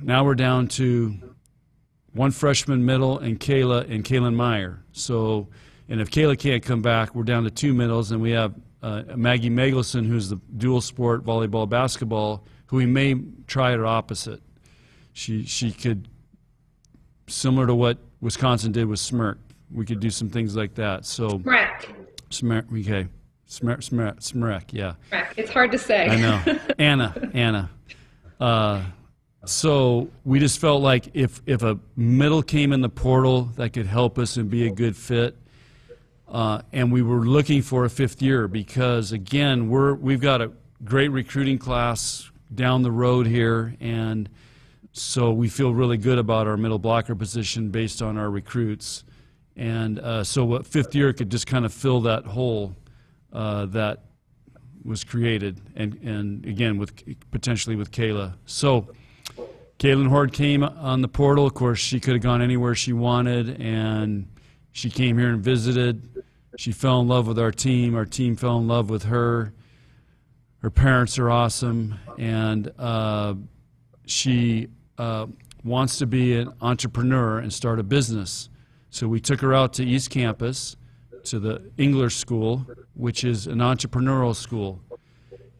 [0.03, 1.15] now we're down to
[2.13, 4.83] one freshman middle and Kayla and Kalynn Meyer.
[4.93, 5.49] So,
[5.89, 9.03] and if Kayla can't come back, we're down to two middles, and we have uh,
[9.17, 14.43] Maggie Mendelson, who's the dual sport volleyball basketball, who we may try at opposite.
[15.13, 16.09] She she could,
[17.27, 19.37] similar to what Wisconsin did with Smrek,
[19.73, 21.05] we could do some things like that.
[21.05, 21.89] So Rec.
[22.31, 23.09] Smrek, okay,
[23.49, 24.95] Smrek, Smrek, Smrek, yeah.
[25.11, 25.35] Rec.
[25.37, 26.09] It's hard to say.
[26.09, 26.59] I know.
[26.79, 27.71] Anna, Anna.
[28.41, 28.83] Uh,
[29.45, 33.87] so we just felt like if, if a middle came in the portal that could
[33.87, 35.37] help us and be a good fit,
[36.29, 40.53] uh, and we were looking for a fifth year because again we're we've got a
[40.85, 44.29] great recruiting class down the road here, and
[44.93, 49.05] so we feel really good about our middle blocker position based on our recruits,
[49.57, 52.77] and uh, so what fifth year could just kind of fill that hole
[53.33, 54.01] uh, that
[54.89, 58.35] was created, and, and again with potentially with Kayla.
[58.47, 58.89] So
[59.79, 61.47] Kaitlyn Hord came on the portal.
[61.47, 64.27] Of course, she could have gone anywhere she wanted, and
[64.73, 66.25] she came here and visited.
[66.57, 67.95] She fell in love with our team.
[67.95, 69.53] Our team fell in love with her.
[70.63, 73.35] Her parents are awesome, and uh,
[74.07, 75.27] she uh,
[75.63, 78.49] wants to be an entrepreneur and start a business.
[78.91, 80.77] So we took her out to East Campus,
[81.31, 84.81] to the Engler School, which is an entrepreneurial school.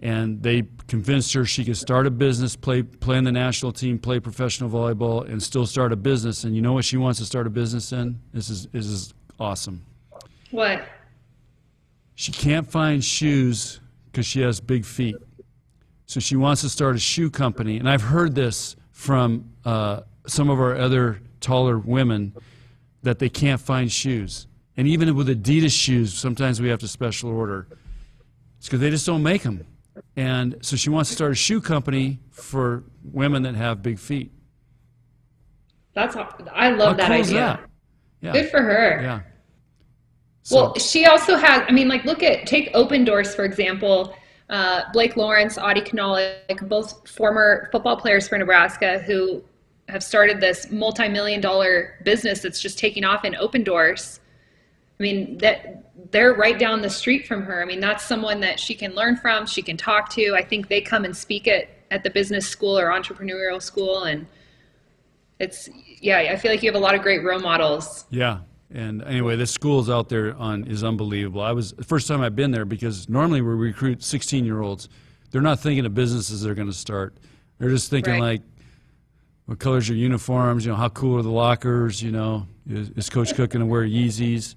[0.01, 3.99] and they convinced her she could start a business, play play in the national team,
[3.99, 6.45] play professional volleyball, and still start a business.
[6.45, 8.21] And you know what she wants to start a business in?
[8.33, 9.85] This is this is awesome.
[10.51, 10.89] What?
[12.15, 15.17] She can't find shoes because she has big feet.
[16.07, 17.79] So she wants to start a shoe company.
[17.79, 22.35] And I've heard this from uh, some of our other taller women
[23.03, 24.48] that they can't find shoes.
[24.79, 27.67] And even with Adidas shoes, sometimes we have to special order.
[28.59, 29.67] It's because they just don't make them.
[30.17, 34.31] And so she wants to start a shoe company for women that have big feet.
[35.95, 37.35] That's I love that cool idea.
[37.35, 37.61] that?
[38.21, 38.33] Yeah.
[38.33, 39.03] Good for her.
[39.03, 39.21] Yeah.
[40.45, 41.65] So, Well, she also has.
[41.67, 44.15] I mean, like, look at take Opendorse for example.
[44.49, 49.43] Uh, Blake Lawrence, Audie Knolik, both former football players for Nebraska who
[49.89, 54.21] have started this multi-million dollar business that's just taking off in Opendorse.
[54.99, 57.63] I mean, that they're right down the street from her.
[57.63, 60.35] I mean, that's someone that she can learn from, she can talk to.
[60.35, 64.27] I think they come and speak at at the business school or entrepreneurial school, and
[65.39, 65.69] it's
[66.01, 66.19] yeah.
[66.19, 68.05] I feel like you have a lot of great role models.
[68.11, 68.41] Yeah.
[68.71, 71.41] And anyway, the schools out there on is unbelievable.
[71.41, 74.91] I was the first time I've been there because normally we recruit 16 year olds.
[75.31, 77.17] They're not thinking of businesses they're going to start.
[77.59, 78.21] They're just thinking Right.
[78.21, 78.43] like,
[79.47, 80.67] what colors are your uniforms?
[80.67, 82.03] You know, how cool are the lockers?
[82.03, 84.55] You know, is, is Coach Cook going to wear Yeezys?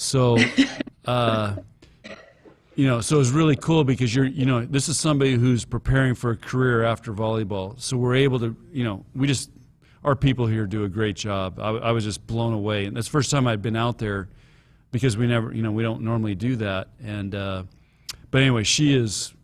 [0.00, 0.38] So,
[1.04, 1.56] uh,
[2.74, 6.14] you know, so it's really cool because you're, you know, this is somebody who's preparing
[6.14, 7.78] for a career after volleyball.
[7.78, 9.50] So we're able to, you know, we just,
[10.02, 11.60] our people here do a great job.
[11.60, 14.30] I, I was just blown away, and that's the first time I'd been out there
[14.90, 16.88] because we never, you know, we don't normally do that.
[17.04, 17.64] And, uh,
[18.30, 19.34] but anyway, she is.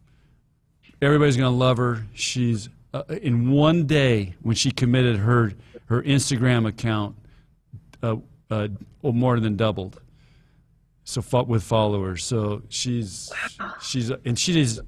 [1.02, 2.06] Everybody's going to love her.
[2.14, 5.52] She's uh, in one day when she committed her
[5.88, 7.14] her Instagram account,
[8.02, 8.16] uh,
[8.50, 8.68] uh,
[9.02, 10.00] more than doubled
[11.06, 12.24] so with followers.
[12.24, 13.32] So she's
[13.80, 14.80] she's and she is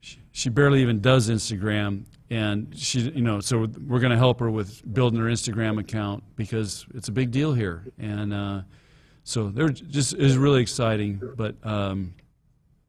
[0.00, 4.40] she- she barely even does Instagram, and she you know so we're going to help
[4.40, 8.62] her with building her Instagram account because it's a big deal here, and uh,
[9.22, 11.22] so they're just is really exciting.
[11.36, 12.14] But um,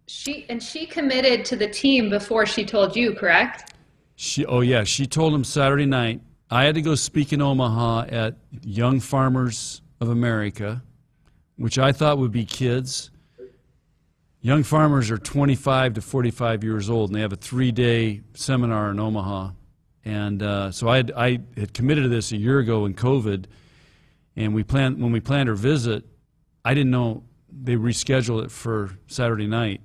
[0.07, 3.73] She and she committed to the team before she told you, correct?
[4.15, 6.19] She, oh yeah, she told him Saturday night.
[6.49, 10.81] I had to go speak in Omaha at Young Farmers of America,
[11.59, 13.11] which I thought would be kids.
[14.41, 18.99] Young farmers are 25 to 45 years old, and they have a three-day seminar in
[18.99, 19.51] Omaha.
[20.05, 23.45] And uh, so I had, I had committed to this a year ago in COVID,
[24.37, 26.05] and we planned when we planned our visit.
[26.63, 29.81] I didn't know they rescheduled it for Saturday night.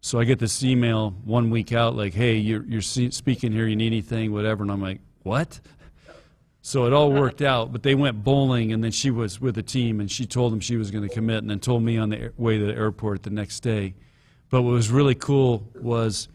[0.00, 3.68] So I get this email one week out, like, "Hey, you're you're speaking here.
[3.68, 5.60] You need anything, whatever." And I'm like, "What?"
[6.62, 7.72] So it all worked out.
[7.72, 10.60] But they went bowling, and then she was with the team, and she told them
[10.60, 13.22] she was going to commit, and then told me on the way to the airport
[13.22, 13.94] the next day.
[14.50, 16.28] But what was really cool was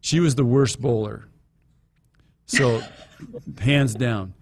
[0.00, 1.28] she was the worst bowler.
[2.46, 2.82] So,
[3.60, 4.34] hands down,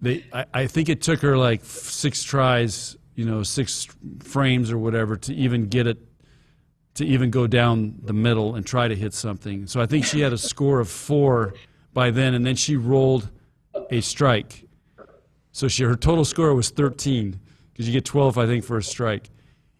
[0.00, 0.24] they.
[0.32, 3.88] I, I think it took her like six tries, you know, six
[4.20, 5.98] frames or whatever, to even get it
[6.94, 9.66] to even go down the middle and try to hit something.
[9.66, 11.54] So I think she had a score of four
[11.94, 13.30] by then, and then she rolled
[13.90, 14.66] a strike.
[15.52, 17.38] So she her total score was 13
[17.72, 19.30] because you get 12, I think, for a strike.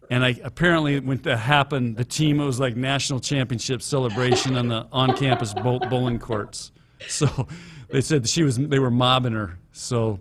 [0.09, 4.67] And I apparently when that happened, the team it was like national championship celebration on
[4.67, 6.71] the on-campus bowling courts.
[7.07, 7.47] So
[7.89, 9.57] they said she was they were mobbing her.
[9.71, 10.19] So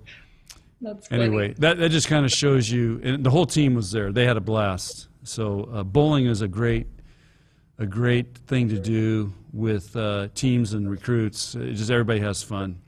[0.81, 1.25] That's funny.
[1.25, 4.13] anyway, that, that just kind of shows you, and the whole team was there.
[4.13, 5.09] They had a blast.
[5.25, 6.87] So uh, bowling is a great,
[7.79, 11.55] a great thing to do with uh, teams and recruits.
[11.55, 12.81] It just everybody has fun.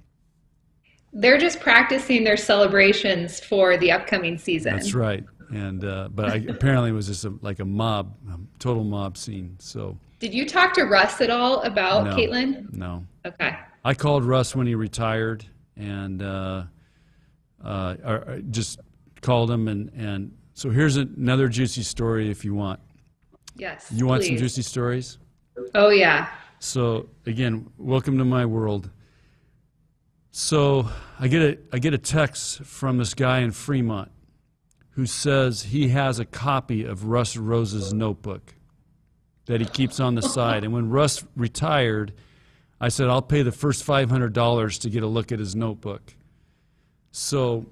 [1.14, 4.74] They're just practicing their celebrations for the upcoming season.
[4.74, 5.24] That's right.
[5.50, 9.16] And uh, but I, apparently it was just a, like a mob, a total mob
[9.16, 9.56] scene.
[9.60, 12.72] So Did you talk to Russ at all about no, Kaitlyn?
[12.72, 13.06] no.
[13.24, 13.56] Okay.
[13.84, 15.44] I called Russ when he retired,
[15.76, 16.64] and uh,
[17.62, 18.80] uh, or just
[19.20, 22.80] called him, and and so here's another juicy story if you want.
[23.56, 23.90] Yes.
[23.92, 25.18] You want some juicy stories?
[25.74, 26.28] Oh yeah.
[26.58, 28.90] So again, welcome to my world.
[30.36, 30.88] So
[31.20, 34.10] I get a I get a text from this guy in Fremont
[34.90, 38.52] who says he has a copy of Russ Rose's notebook
[39.46, 40.64] that he keeps on the side.
[40.64, 42.14] And when Russ retired,
[42.80, 45.54] I said I'll pay the first five hundred dollars to get a look at his
[45.54, 46.12] notebook.
[47.12, 47.66] So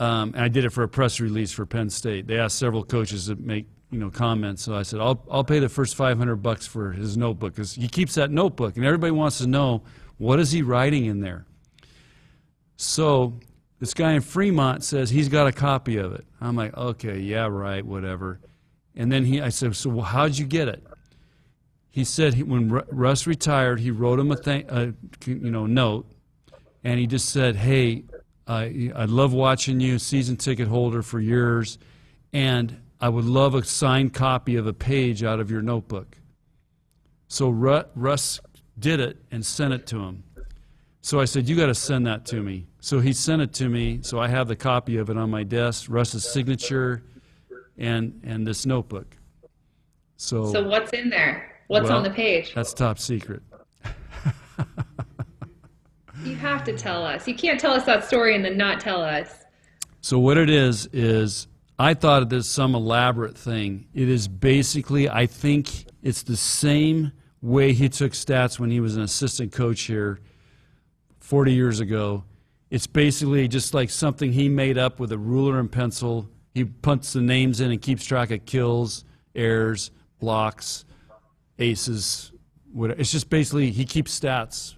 [0.00, 2.26] um, and I did it for a press release for Penn State.
[2.26, 5.58] They asked several coaches to make you know comments, so I said I'll I'll pay
[5.58, 9.36] the first 500 bucks for his notebook because he keeps that notebook, and everybody wants
[9.38, 9.82] to know
[10.16, 11.44] what is he writing in there.
[12.76, 13.34] So
[13.78, 16.24] this guy in Fremont says he's got a copy of it.
[16.40, 18.40] I'm like, okay, yeah, right, whatever.
[18.94, 20.84] And then he, I said, so how'd you get it?
[21.92, 24.36] he said he, when Ru- Russ retired, he wrote him a,
[24.68, 24.94] a
[25.26, 26.10] you know note,
[26.82, 28.04] and he just said, "Hey,
[28.46, 31.78] I I love watching you, season ticket holder for years,
[32.32, 36.16] and I would love a signed copy of a page out of your notebook."
[37.28, 38.40] So Ru- Russ
[38.78, 40.24] did it and sent it to him.
[41.02, 43.68] So I said, "You got to send that to me." So he sent it to
[43.68, 44.00] me.
[44.02, 47.02] So I have the copy of it on my desk, Russ's signature,
[47.76, 49.16] and and this notebook.
[50.16, 51.50] So, So what's in there?
[51.66, 52.54] What's well, on the page?
[52.54, 53.42] That's top secret.
[56.24, 57.26] You have to tell us.
[57.26, 59.44] You can't tell us that story and then not tell us.
[60.02, 63.86] So what it is is I thought it is some elaborate thing.
[63.92, 68.96] It is basically I think it's the same way he took stats when he was
[68.96, 70.20] an assistant coach here
[71.22, 72.24] 40 years ago.
[72.70, 76.28] It's basically just like something he made up with a ruler and pencil.
[76.54, 79.04] He punts the names in and keeps track of kills,
[79.34, 80.84] errors, blocks,
[81.58, 82.32] aces.
[82.72, 83.00] Whatever.
[83.00, 84.74] It's just basically he keeps stats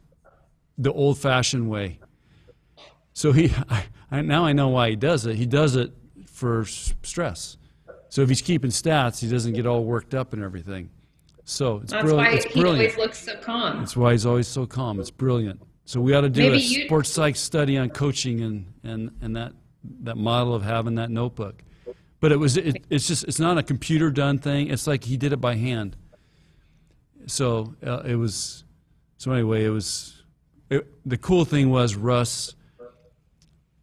[0.76, 2.00] the old-fashioned way.
[3.12, 5.37] So he, I, I, now I know why he does it.
[5.37, 5.92] He does it
[6.26, 7.57] for s- stress.
[8.09, 10.90] So if he's keeping stats, he doesn't get all worked up and everything.
[11.44, 12.28] So it's That's brilliant.
[12.33, 12.92] why It's he brilliant.
[12.92, 13.78] always looks so calm.
[13.78, 14.98] That's why he's always so calm.
[14.98, 15.61] It's brilliant.
[15.84, 19.10] So we ought to do Maybe a you- sports psych study on coaching and, and,
[19.20, 19.52] and that
[20.00, 21.62] that model of having that notebook.
[22.20, 24.68] But it was it, it's just it's not a computer done thing.
[24.68, 25.96] It's like he did it by hand.
[27.26, 28.64] So uh, it was
[29.18, 29.64] so anyway.
[29.64, 30.22] It was
[30.70, 32.54] it, the cool thing was Russ.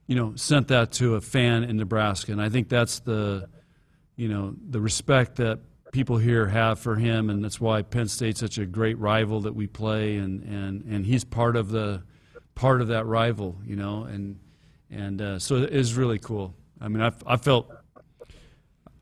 [0.07, 3.47] You know, sent that to a fan in Nebraska, and I think that's the,
[4.17, 5.59] you know, the respect that
[5.91, 9.53] people here have for him, and that's why Penn State's such a great rival that
[9.53, 12.03] we play, and and and he's part of the,
[12.55, 14.39] part of that rival, you know, and
[14.89, 16.53] and uh, so it is really cool.
[16.79, 17.71] I mean, I I felt.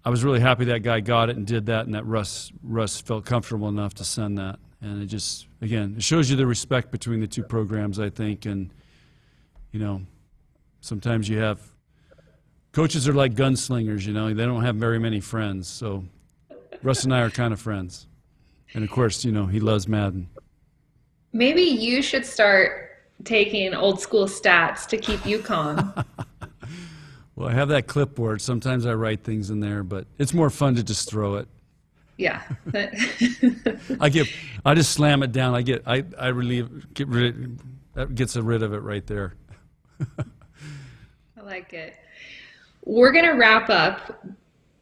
[0.06, 3.02] I was really happy that guy got it and did that, and that Russ Russ
[3.02, 4.58] felt comfortable enough to send that.
[4.82, 8.46] And it just again, it shows you the respect between the two programs, I think,
[8.46, 8.72] and
[9.72, 10.02] you know,
[10.82, 11.60] sometimes you have
[12.72, 15.68] coaches are like gunslingers, you know, they don't have very many friends.
[15.68, 16.06] So
[16.84, 18.08] Russ and I are kind of friends.
[18.74, 20.30] And of course, you know, he loves Madden.
[21.34, 22.92] Maybe you should start
[23.24, 25.94] taking old school stats to keep you calm.
[27.36, 28.42] Well, I have that clipboard.
[28.42, 31.48] Sometimes I write things in there, but it's more fun to just throw it.
[32.18, 32.42] yeah.
[34.02, 34.28] I get,
[34.66, 35.56] I just slam it down.
[35.56, 37.58] I get, I, I relieve, get rid,
[37.94, 39.36] that gets rid of it right there.
[40.20, 41.96] I like it.
[42.84, 44.22] We're going to wrap up.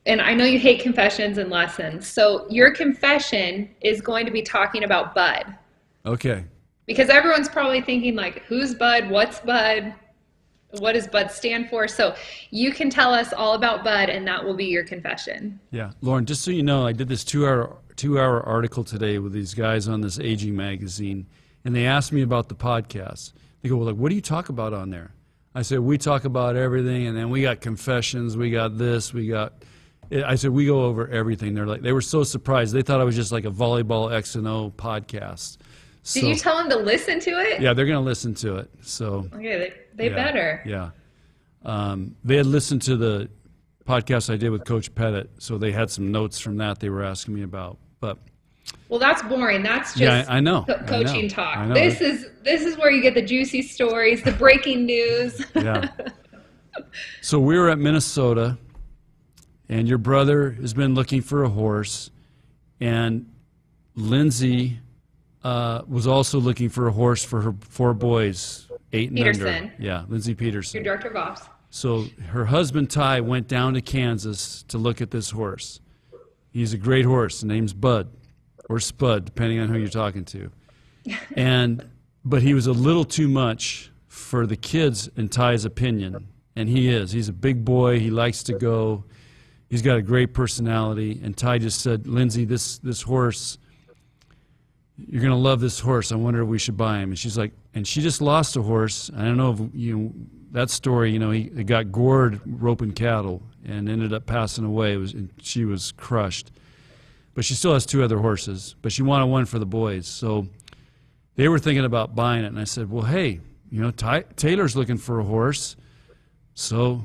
[0.07, 2.07] And I know you hate confessions and lessons.
[2.07, 5.53] So your confession is going to be talking about Bud.
[6.05, 6.45] Okay.
[6.85, 9.09] Because everyone's probably thinking like, who's Bud?
[9.09, 9.93] What's Bud?
[10.79, 11.89] What does Bud stand for?
[11.89, 12.15] So
[12.51, 15.59] you can tell us all about Bud and that will be your confession.
[15.71, 16.25] Yeah, Lauren.
[16.25, 20.01] Just so you know, I did this two-hour two-hour article today with these guys on
[20.01, 21.25] this aging magazine,
[21.65, 23.33] and they asked me about the podcast.
[23.61, 25.11] They go, "Well, like, what do you talk about on there?"
[25.55, 29.27] I said, "We talk about everything, and then we got confessions, we got this, we
[29.27, 29.53] got."
[30.11, 32.73] I said, "We go over everything." They're like, they were so surprised.
[32.73, 35.57] They thought I was just like a volleyball X and O podcast.
[36.13, 37.59] Did you tell them to listen to it?
[37.61, 38.69] yeah, they're going to listen to it.
[38.81, 40.61] So Okay, they, they yeah, better.
[40.65, 40.89] Yeah.
[41.65, 43.29] Um, they had listened to the
[43.85, 47.03] podcast I did with Coach Pettit, so they had some notes from that they were
[47.03, 47.77] asking me about.
[47.99, 48.17] But
[48.87, 49.63] Well, that's boring.
[49.63, 50.63] That's just Yeah, I- I know.
[50.65, 51.27] co- I coaching know.
[51.29, 51.57] talk.
[51.57, 51.73] I know.
[51.73, 55.43] This is this is where you get the juicy stories, the breaking news.
[55.55, 55.89] yeah.
[57.21, 58.57] so we were at Minnesota,
[59.69, 62.09] and your brother has been looking for a horse,
[62.79, 63.31] and
[63.95, 64.79] Lindsay
[65.43, 69.31] uh, was also looking for a horse for her four boys, eight and under.
[69.31, 69.71] Peterson.
[69.79, 70.83] Yeah, Lindsay Peterson.
[70.83, 71.41] Your director of ops.
[71.69, 75.79] So her husband Ty went down to Kansas to look at this horse.
[76.51, 77.41] He's a great horse.
[77.41, 78.09] The name's Bud
[78.69, 80.51] or Spud, depending on who you're talking to.
[81.37, 81.89] And
[82.25, 86.89] but he was a little too much for the kids in Ty's opinion, and he
[86.89, 87.13] is.
[87.13, 87.99] He's a big boy.
[87.99, 89.05] He likes to go.
[89.69, 91.19] He's got a great personality.
[91.23, 93.57] And Ty just said, Lindsay, this this horse.
[94.97, 96.11] You're gonna love this horse.
[96.11, 97.09] I wonder if we should buy him.
[97.09, 99.11] And she's like, and she just lost a horse.
[99.15, 100.11] I don't know if you know
[100.51, 101.11] that story.
[101.11, 104.93] You know, he, he got gored roping cattle and ended up passing away.
[104.93, 106.51] It was she was crushed.
[107.33, 108.75] But she still has two other horses.
[108.81, 110.07] But she wanted one for the boys.
[110.07, 110.47] So
[111.35, 112.47] they were thinking about buying it.
[112.47, 113.39] And I said, well, hey,
[113.69, 115.75] you know, Ty, Taylor's looking for a horse.
[116.55, 117.03] So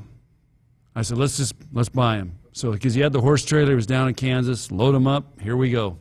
[0.94, 2.38] I said, let's just let's buy him.
[2.53, 4.70] So because he had the horse trailer, he was down in Kansas.
[4.70, 5.40] Load him up.
[5.40, 5.98] Here we go.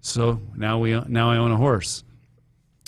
[0.00, 2.04] So now we now I own a horse,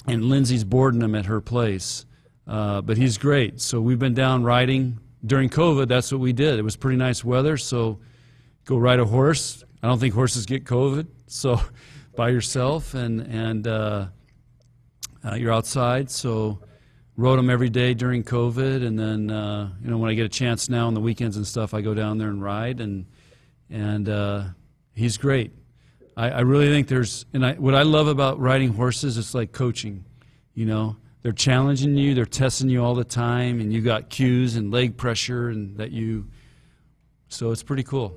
[0.07, 2.05] and Lindsay's boarding him at her place.
[2.47, 3.61] Uh, but he's great.
[3.61, 5.89] So we've been down riding during COVID.
[5.89, 6.59] That's what we did.
[6.59, 8.01] It was pretty nice weather, so
[8.65, 9.65] go ride a horse.
[9.83, 11.07] I don't think horses get COVID.
[11.27, 11.61] So,
[12.19, 14.07] by yourself and and uh,
[15.25, 16.11] uh, you're outside.
[16.11, 16.59] So
[17.19, 20.31] rode him every day during COVID, and then uh, you know when I get a
[20.31, 23.05] chance now on the weekends and stuff, I go down there and ride, and
[23.69, 24.45] and uh,
[24.95, 25.51] he's great.
[26.17, 29.53] I, I really think there's and I, what I love about riding horses, it's like
[29.53, 30.05] coaching.
[30.55, 34.57] You know, they're challenging you, they're testing you all the time, and you got cues
[34.57, 36.29] and leg pressure, and that you.
[37.29, 38.17] So it's pretty cool.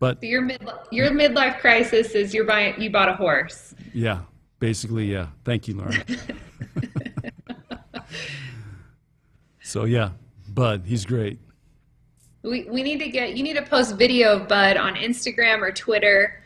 [0.00, 3.74] But So your mid your midlife crisis is you're buying you bought a horse.
[3.94, 4.20] yeah,
[4.58, 5.28] basically, yeah.
[5.44, 6.02] Thank you, Lauren.
[9.68, 10.10] so yeah,
[10.48, 11.38] Bud, he's great.
[12.42, 15.72] We we need to get you need to post video of Bud on Instagram or
[15.72, 16.42] Twitter,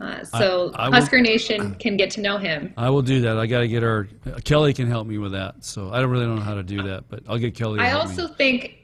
[0.00, 2.74] uh, so I will- Husker Nation can get to know him.
[2.76, 3.38] I will do that.
[3.38, 4.08] I got to get our
[4.44, 5.64] Kelly can help me with that.
[5.64, 7.78] So I don't really know how to do that, but I'll get Kelly.
[7.78, 8.34] To I also me.
[8.34, 8.74] think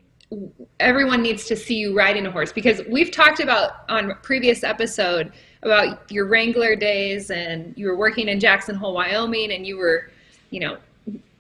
[0.80, 5.32] everyone needs to see you riding a horse because we've talked about on previous episode
[5.62, 10.11] about your Wrangler days and you were working in Jackson Hole, Wyoming, and you were,
[10.51, 10.78] you know,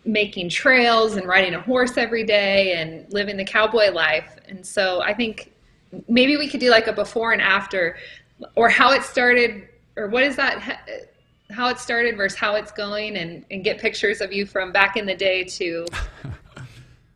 [0.04, 4.36] making trails and riding a horse every day and living the cowboy life.
[4.46, 5.52] And so I think
[6.08, 7.96] maybe we could do like a before and after
[8.56, 11.08] or how it started or what is that
[11.50, 14.96] how it started versus how it's going and, and get pictures of you from back
[14.96, 15.86] in the day to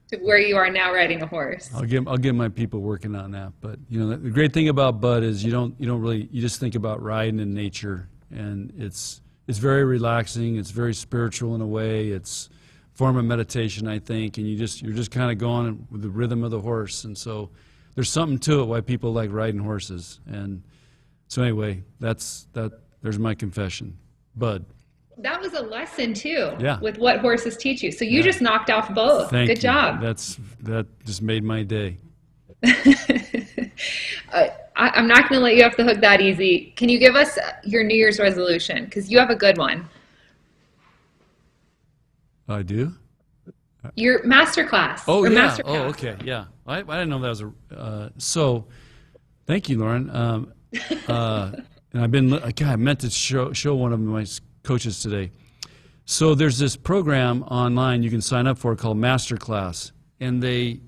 [0.08, 1.70] to where you are now riding a horse.
[1.74, 3.52] I'll get I'll get my people working on that.
[3.60, 6.40] But you know, the great thing about Bud is you don't you don't really you
[6.40, 10.56] just think about riding in nature, and it's it's very relaxing.
[10.56, 12.08] It's very spiritual in a way.
[12.08, 12.48] It's
[12.98, 16.08] form of meditation, I think, and you just you're just kind of going with the
[16.08, 17.48] rhythm of the horse, and so
[17.94, 20.18] there's something to it why people like riding horses.
[20.26, 20.64] And
[21.28, 22.72] so anyway, that's that.
[23.00, 23.96] There's my confession,
[24.34, 24.64] Bud.
[25.18, 26.80] That was a lesson too Yeah.
[26.80, 27.92] with what horses teach you.
[27.92, 28.24] So you Yeah.
[28.24, 29.30] just knocked off both.
[29.30, 29.62] Thank Good you.
[29.62, 30.00] job.
[30.00, 31.98] That's that just made my day.
[34.32, 36.72] Uh, I, I'm not going to let you off the hook that easy.
[36.76, 38.84] Can you give us your New Year's resolution?
[38.84, 39.88] Because you have a good one.
[42.48, 42.94] I do.
[43.94, 45.04] Your master class.
[45.06, 45.30] Oh yeah.
[45.30, 46.16] master Oh okay.
[46.24, 46.46] Yeah.
[46.66, 47.52] I, I didn't know that was a.
[47.74, 48.66] Uh, so,
[49.46, 50.10] thank you, Lauren.
[50.14, 50.52] Um,
[51.06, 51.52] uh,
[51.92, 52.30] and I've been.
[52.30, 54.26] God, I meant to show show one of my
[54.62, 55.30] coaches today.
[56.04, 60.80] So there's this program online you can sign up for called Masterclass, and they,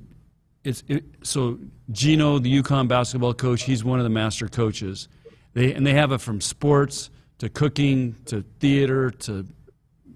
[0.64, 1.58] it's it, so
[1.92, 5.08] Gino, the UConn basketball coach, he's one of the master coaches.
[5.52, 9.46] They and they have it from sports to cooking to theater to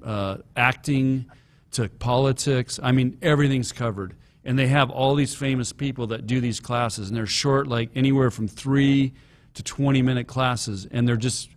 [0.04, 1.26] uh, acting
[1.72, 2.78] to politics.
[2.82, 4.14] I mean, everything's covered.
[4.44, 7.90] And they have all these famous people that do these classes, and they're short, like
[7.94, 9.14] anywhere from three
[9.54, 11.48] to 20 minute classes, and they're just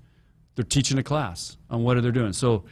[0.55, 2.33] they're teaching a class on what they're doing.
[2.33, 2.63] So,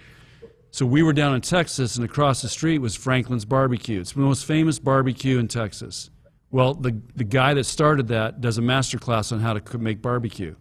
[0.71, 3.99] so we were down in Texas, and across the street was Franklin's Barbecue.
[3.99, 6.09] It's the most famous barbecue in Texas.
[6.49, 10.01] Well, the the guy that started that does a master class on how to make
[10.01, 10.55] barbecue.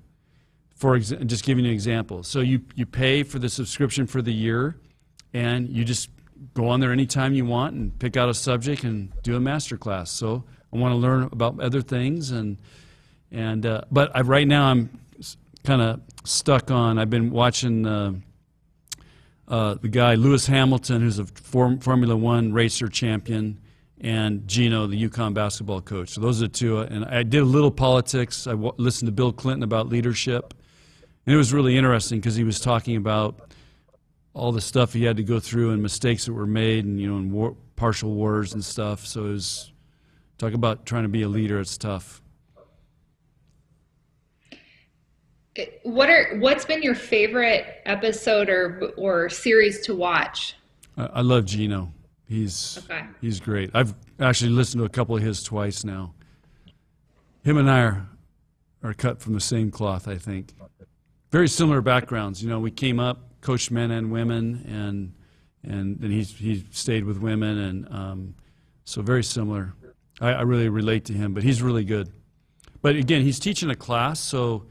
[0.74, 4.20] For exa- just giving you an example, so you you pay for the subscription for
[4.20, 4.76] the year,
[5.34, 6.08] and you just
[6.54, 9.76] go on there anytime you want and pick out a subject and do a master
[9.76, 10.10] class.
[10.10, 12.56] So I want to learn about other things and
[13.30, 14.98] and uh, but I, right now I'm
[15.64, 16.98] kind of stuck on.
[16.98, 18.12] I've been watching uh,
[19.48, 23.60] uh, the guy Lewis Hamilton, who's a form, Formula One racer champion,
[24.00, 26.10] and Gino, the UConn basketball coach.
[26.10, 26.78] So those are the two.
[26.78, 28.46] And I did a little politics.
[28.46, 30.54] I w- listened to Bill Clinton about leadership,
[31.26, 33.50] and it was really interesting because he was talking about
[34.34, 37.08] all the stuff he had to go through and mistakes that were made, and you
[37.10, 39.06] know, and war, partial wars and stuff.
[39.06, 39.72] So it was
[40.38, 41.60] talk about trying to be a leader.
[41.60, 42.20] It's tough.
[45.84, 50.56] What are what's been your favorite episode or or series to watch?
[50.96, 51.92] I, I love Gino.
[52.26, 53.04] He's Okay.
[53.20, 53.70] he's great.
[53.72, 56.12] I've actually listened to a couple of his twice now.
[57.44, 58.08] Him and I are
[58.82, 60.52] are cut from the same cloth, I think.
[61.30, 62.42] Very similar backgrounds.
[62.42, 65.14] You know, we came up, coached men and women, and
[65.62, 68.34] and then he he stayed with women, and um,
[68.84, 69.74] so very similar.
[70.20, 72.10] I, I really relate to him, but he's really good.
[72.82, 74.66] But again, he's teaching a class, so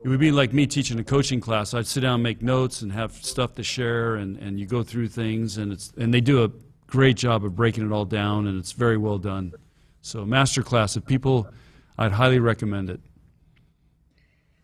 [0.00, 1.74] it would be like me teaching a coaching class.
[1.74, 4.82] I'd sit down, and make notes, and have stuff to share, and, and you go
[4.82, 6.50] through things, and it's and they do a
[6.86, 9.52] great job of breaking it all down, and it's very well done.
[10.02, 11.48] So master class, of people,
[11.98, 13.00] I'd highly recommend it.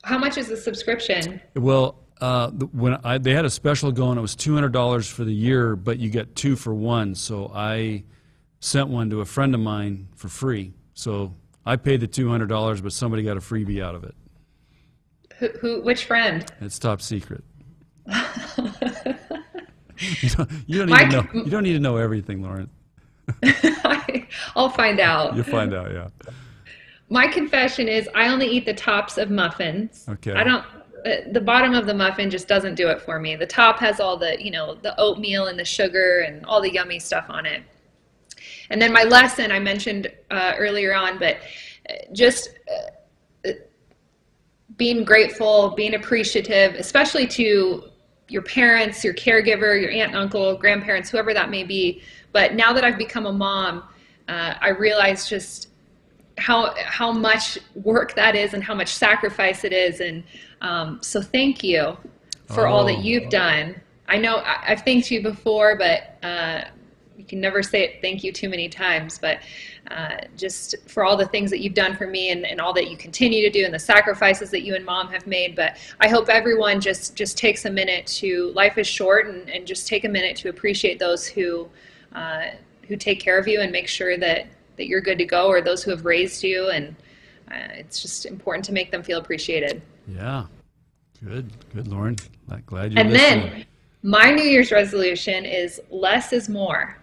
[0.04, 1.40] How much is the subscription?
[1.54, 5.08] Well, uh, the- when I, they had a special going, it was two hundred dollars
[5.08, 7.14] for the year, but you get two for one.
[7.14, 8.04] So I
[8.60, 10.72] sent one to a friend of mine for free.
[10.94, 11.34] So
[11.66, 14.14] I paid the two hundred dollars, but somebody got a freebie out of it.
[15.38, 16.44] Who, who which friend?
[16.60, 17.42] It's top secret.
[18.06, 18.14] you
[20.30, 21.28] don't, you don't Mike- need to know.
[21.44, 22.70] You don't need to know everything, Lauren.
[24.56, 25.34] I'll find out.
[25.34, 25.90] You'll find out.
[25.92, 26.08] Yeah.
[27.08, 30.04] My confession is I only eat the tops of muffins.
[30.08, 30.32] Okay.
[30.32, 30.64] I don't
[31.04, 33.36] the bottom of the muffin just doesn't do it for me.
[33.36, 36.72] The top has all the, you know, the oatmeal and the sugar and all the
[36.72, 37.62] yummy stuff on it.
[38.70, 41.36] And then my lesson I mentioned uh, earlier on, but
[41.88, 42.50] uh, just
[43.44, 43.50] uh,
[44.76, 47.84] being grateful, being appreciative, especially to
[48.28, 52.02] your parents, your caregiver, your aunt, and uncle, grandparents, whoever that may be.
[52.32, 53.84] But now that I've become a mom,
[54.28, 55.68] uh, I realize just
[56.38, 60.24] how how much work that is and how much sacrifice it is and
[60.64, 61.96] um, so thank you
[62.46, 62.72] for oh.
[62.72, 63.02] all that oh.
[63.02, 63.74] you've done
[64.08, 66.64] i know I, have thanked you before but uh,
[67.16, 69.38] you can never say thank you too many times but
[69.90, 72.90] uh, just for all the things that you've done for me and, and all that
[72.90, 76.08] you continue to do and the sacrifices that you and mom have made but i
[76.08, 80.04] hope everyone just just takes a minute to life is short and, and just take
[80.04, 81.68] a minute to appreciate those who
[82.14, 82.46] uh,
[82.86, 84.46] who take care of you and make sure that
[84.76, 86.96] that you're good to go or those who have raised you and
[87.50, 90.46] uh, it's just important to make them feel appreciated yeah
[91.24, 92.16] good good lauren
[92.66, 93.50] glad you and listening.
[93.50, 93.64] then
[94.02, 96.96] my new year's resolution is less is more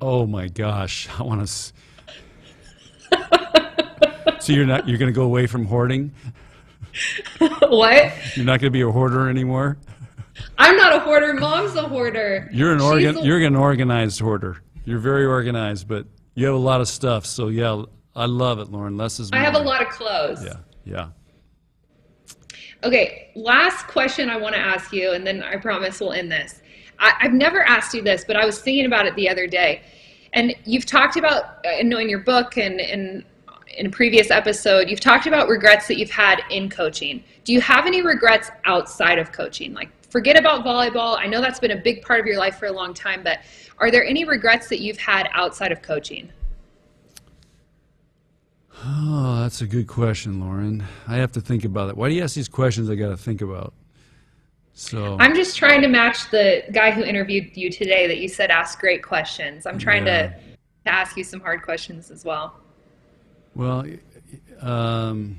[0.00, 1.72] oh my gosh i want to
[4.40, 6.12] so you're not you're going to go away from hoarding
[7.68, 9.78] what you're not going to be a hoarder anymore
[10.58, 14.60] i'm not a hoarder mom's a hoarder you're an organ a- you're an organized hoarder
[14.84, 17.84] you're very organized but you have a lot of stuff, so yeah,
[18.16, 18.96] I love it, Lauren.
[18.96, 19.40] Less is more.
[19.40, 20.44] I have a lot of clothes.
[20.44, 21.08] Yeah, yeah.
[22.84, 26.62] Okay, last question I want to ask you, and then I promise we'll end this.
[26.98, 29.82] I, have never asked you this, but I was thinking about it the other day.
[30.32, 33.24] And you've talked about, uh, in your book and in,
[33.76, 37.22] in a previous episode, you've talked about regrets that you've had in coaching.
[37.44, 39.74] Do you have any regrets outside of coaching?
[39.74, 41.16] Like, forget about volleyball.
[41.18, 43.40] I know that's been a big part of your life for a long time, but
[43.78, 46.32] are there any regrets that you've had outside of coaching?
[48.84, 50.84] Oh, that's a good question, Lauren.
[51.06, 51.96] I have to think about it.
[51.96, 53.74] Why do you ask these questions I got to think about?
[54.74, 58.50] So I'm just trying to match the guy who interviewed you today that you said
[58.50, 59.66] asked great questions.
[59.66, 60.28] I'm trying yeah.
[60.28, 60.34] to,
[60.86, 62.56] to ask you some hard questions as well.
[63.54, 63.84] Well,
[64.60, 65.38] um,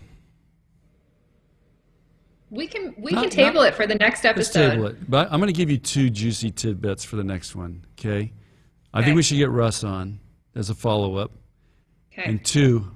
[2.51, 4.59] we can we not, can table not, it for the next episode.
[4.59, 5.09] Let's table it.
[5.09, 7.83] But I'm going to give you two juicy tidbits for the next one.
[7.99, 8.31] Okay.
[8.93, 9.05] I okay.
[9.05, 10.19] think we should get Russ on
[10.53, 11.31] as a follow up.
[12.11, 12.29] Okay.
[12.29, 12.91] And two,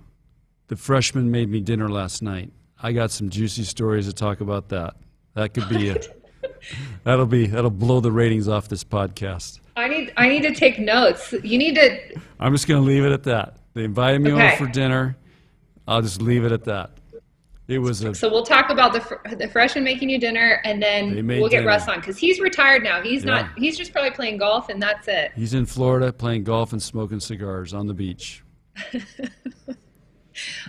[0.68, 2.52] the freshman made me dinner last night.
[2.82, 4.96] I got some juicy stories to talk about that.
[5.34, 6.24] That could be it.
[7.04, 9.60] that'll be that'll blow the ratings off this podcast.
[9.76, 11.34] I need I need to take notes.
[11.44, 12.20] You need to.
[12.40, 13.58] I'm just going to leave it at that.
[13.74, 14.48] They invited me okay.
[14.48, 15.18] over for dinner.
[15.88, 16.92] I'll just leave it at that.
[17.68, 18.16] It was a.
[18.16, 21.60] So we'll talk about the fr- the freshman making you dinner, and then we'll get
[21.60, 21.68] dinner.
[21.68, 23.02] Russ on because he's retired now.
[23.02, 23.42] He's yeah.
[23.42, 23.58] not.
[23.58, 25.32] He's just probably playing golf, and that's it.
[25.36, 28.44] He's in Florida playing golf and smoking cigars on the beach.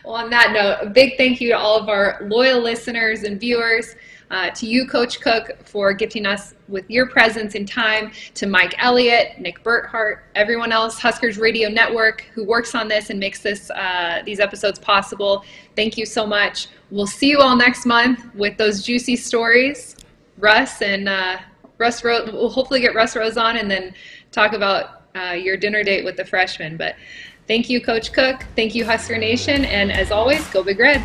[0.04, 3.40] well, on that note, a big thank you to all of our loyal listeners and
[3.40, 3.94] viewers.
[4.30, 8.74] Uh, to you, Coach Cook, for gifting us with your presence and time, to Mike
[8.76, 13.70] Elliott, Nick Burthart, everyone else, Huskers Radio Network, who works on this and makes this
[13.70, 15.44] uh, these episodes possible.
[15.76, 16.68] Thank you so much.
[16.90, 19.96] We'll see you all next month with those juicy stories.
[20.36, 21.38] Russ and uh,
[21.78, 23.94] Russ Rose, we'll hopefully get Russ Rose on and then
[24.30, 26.76] talk about uh, your dinner date with the freshmen.
[26.76, 26.96] But
[27.48, 28.44] thank you, Coach Cook.
[28.54, 29.64] Thank you, Husker Nation.
[29.64, 31.02] And as always, go Big Red.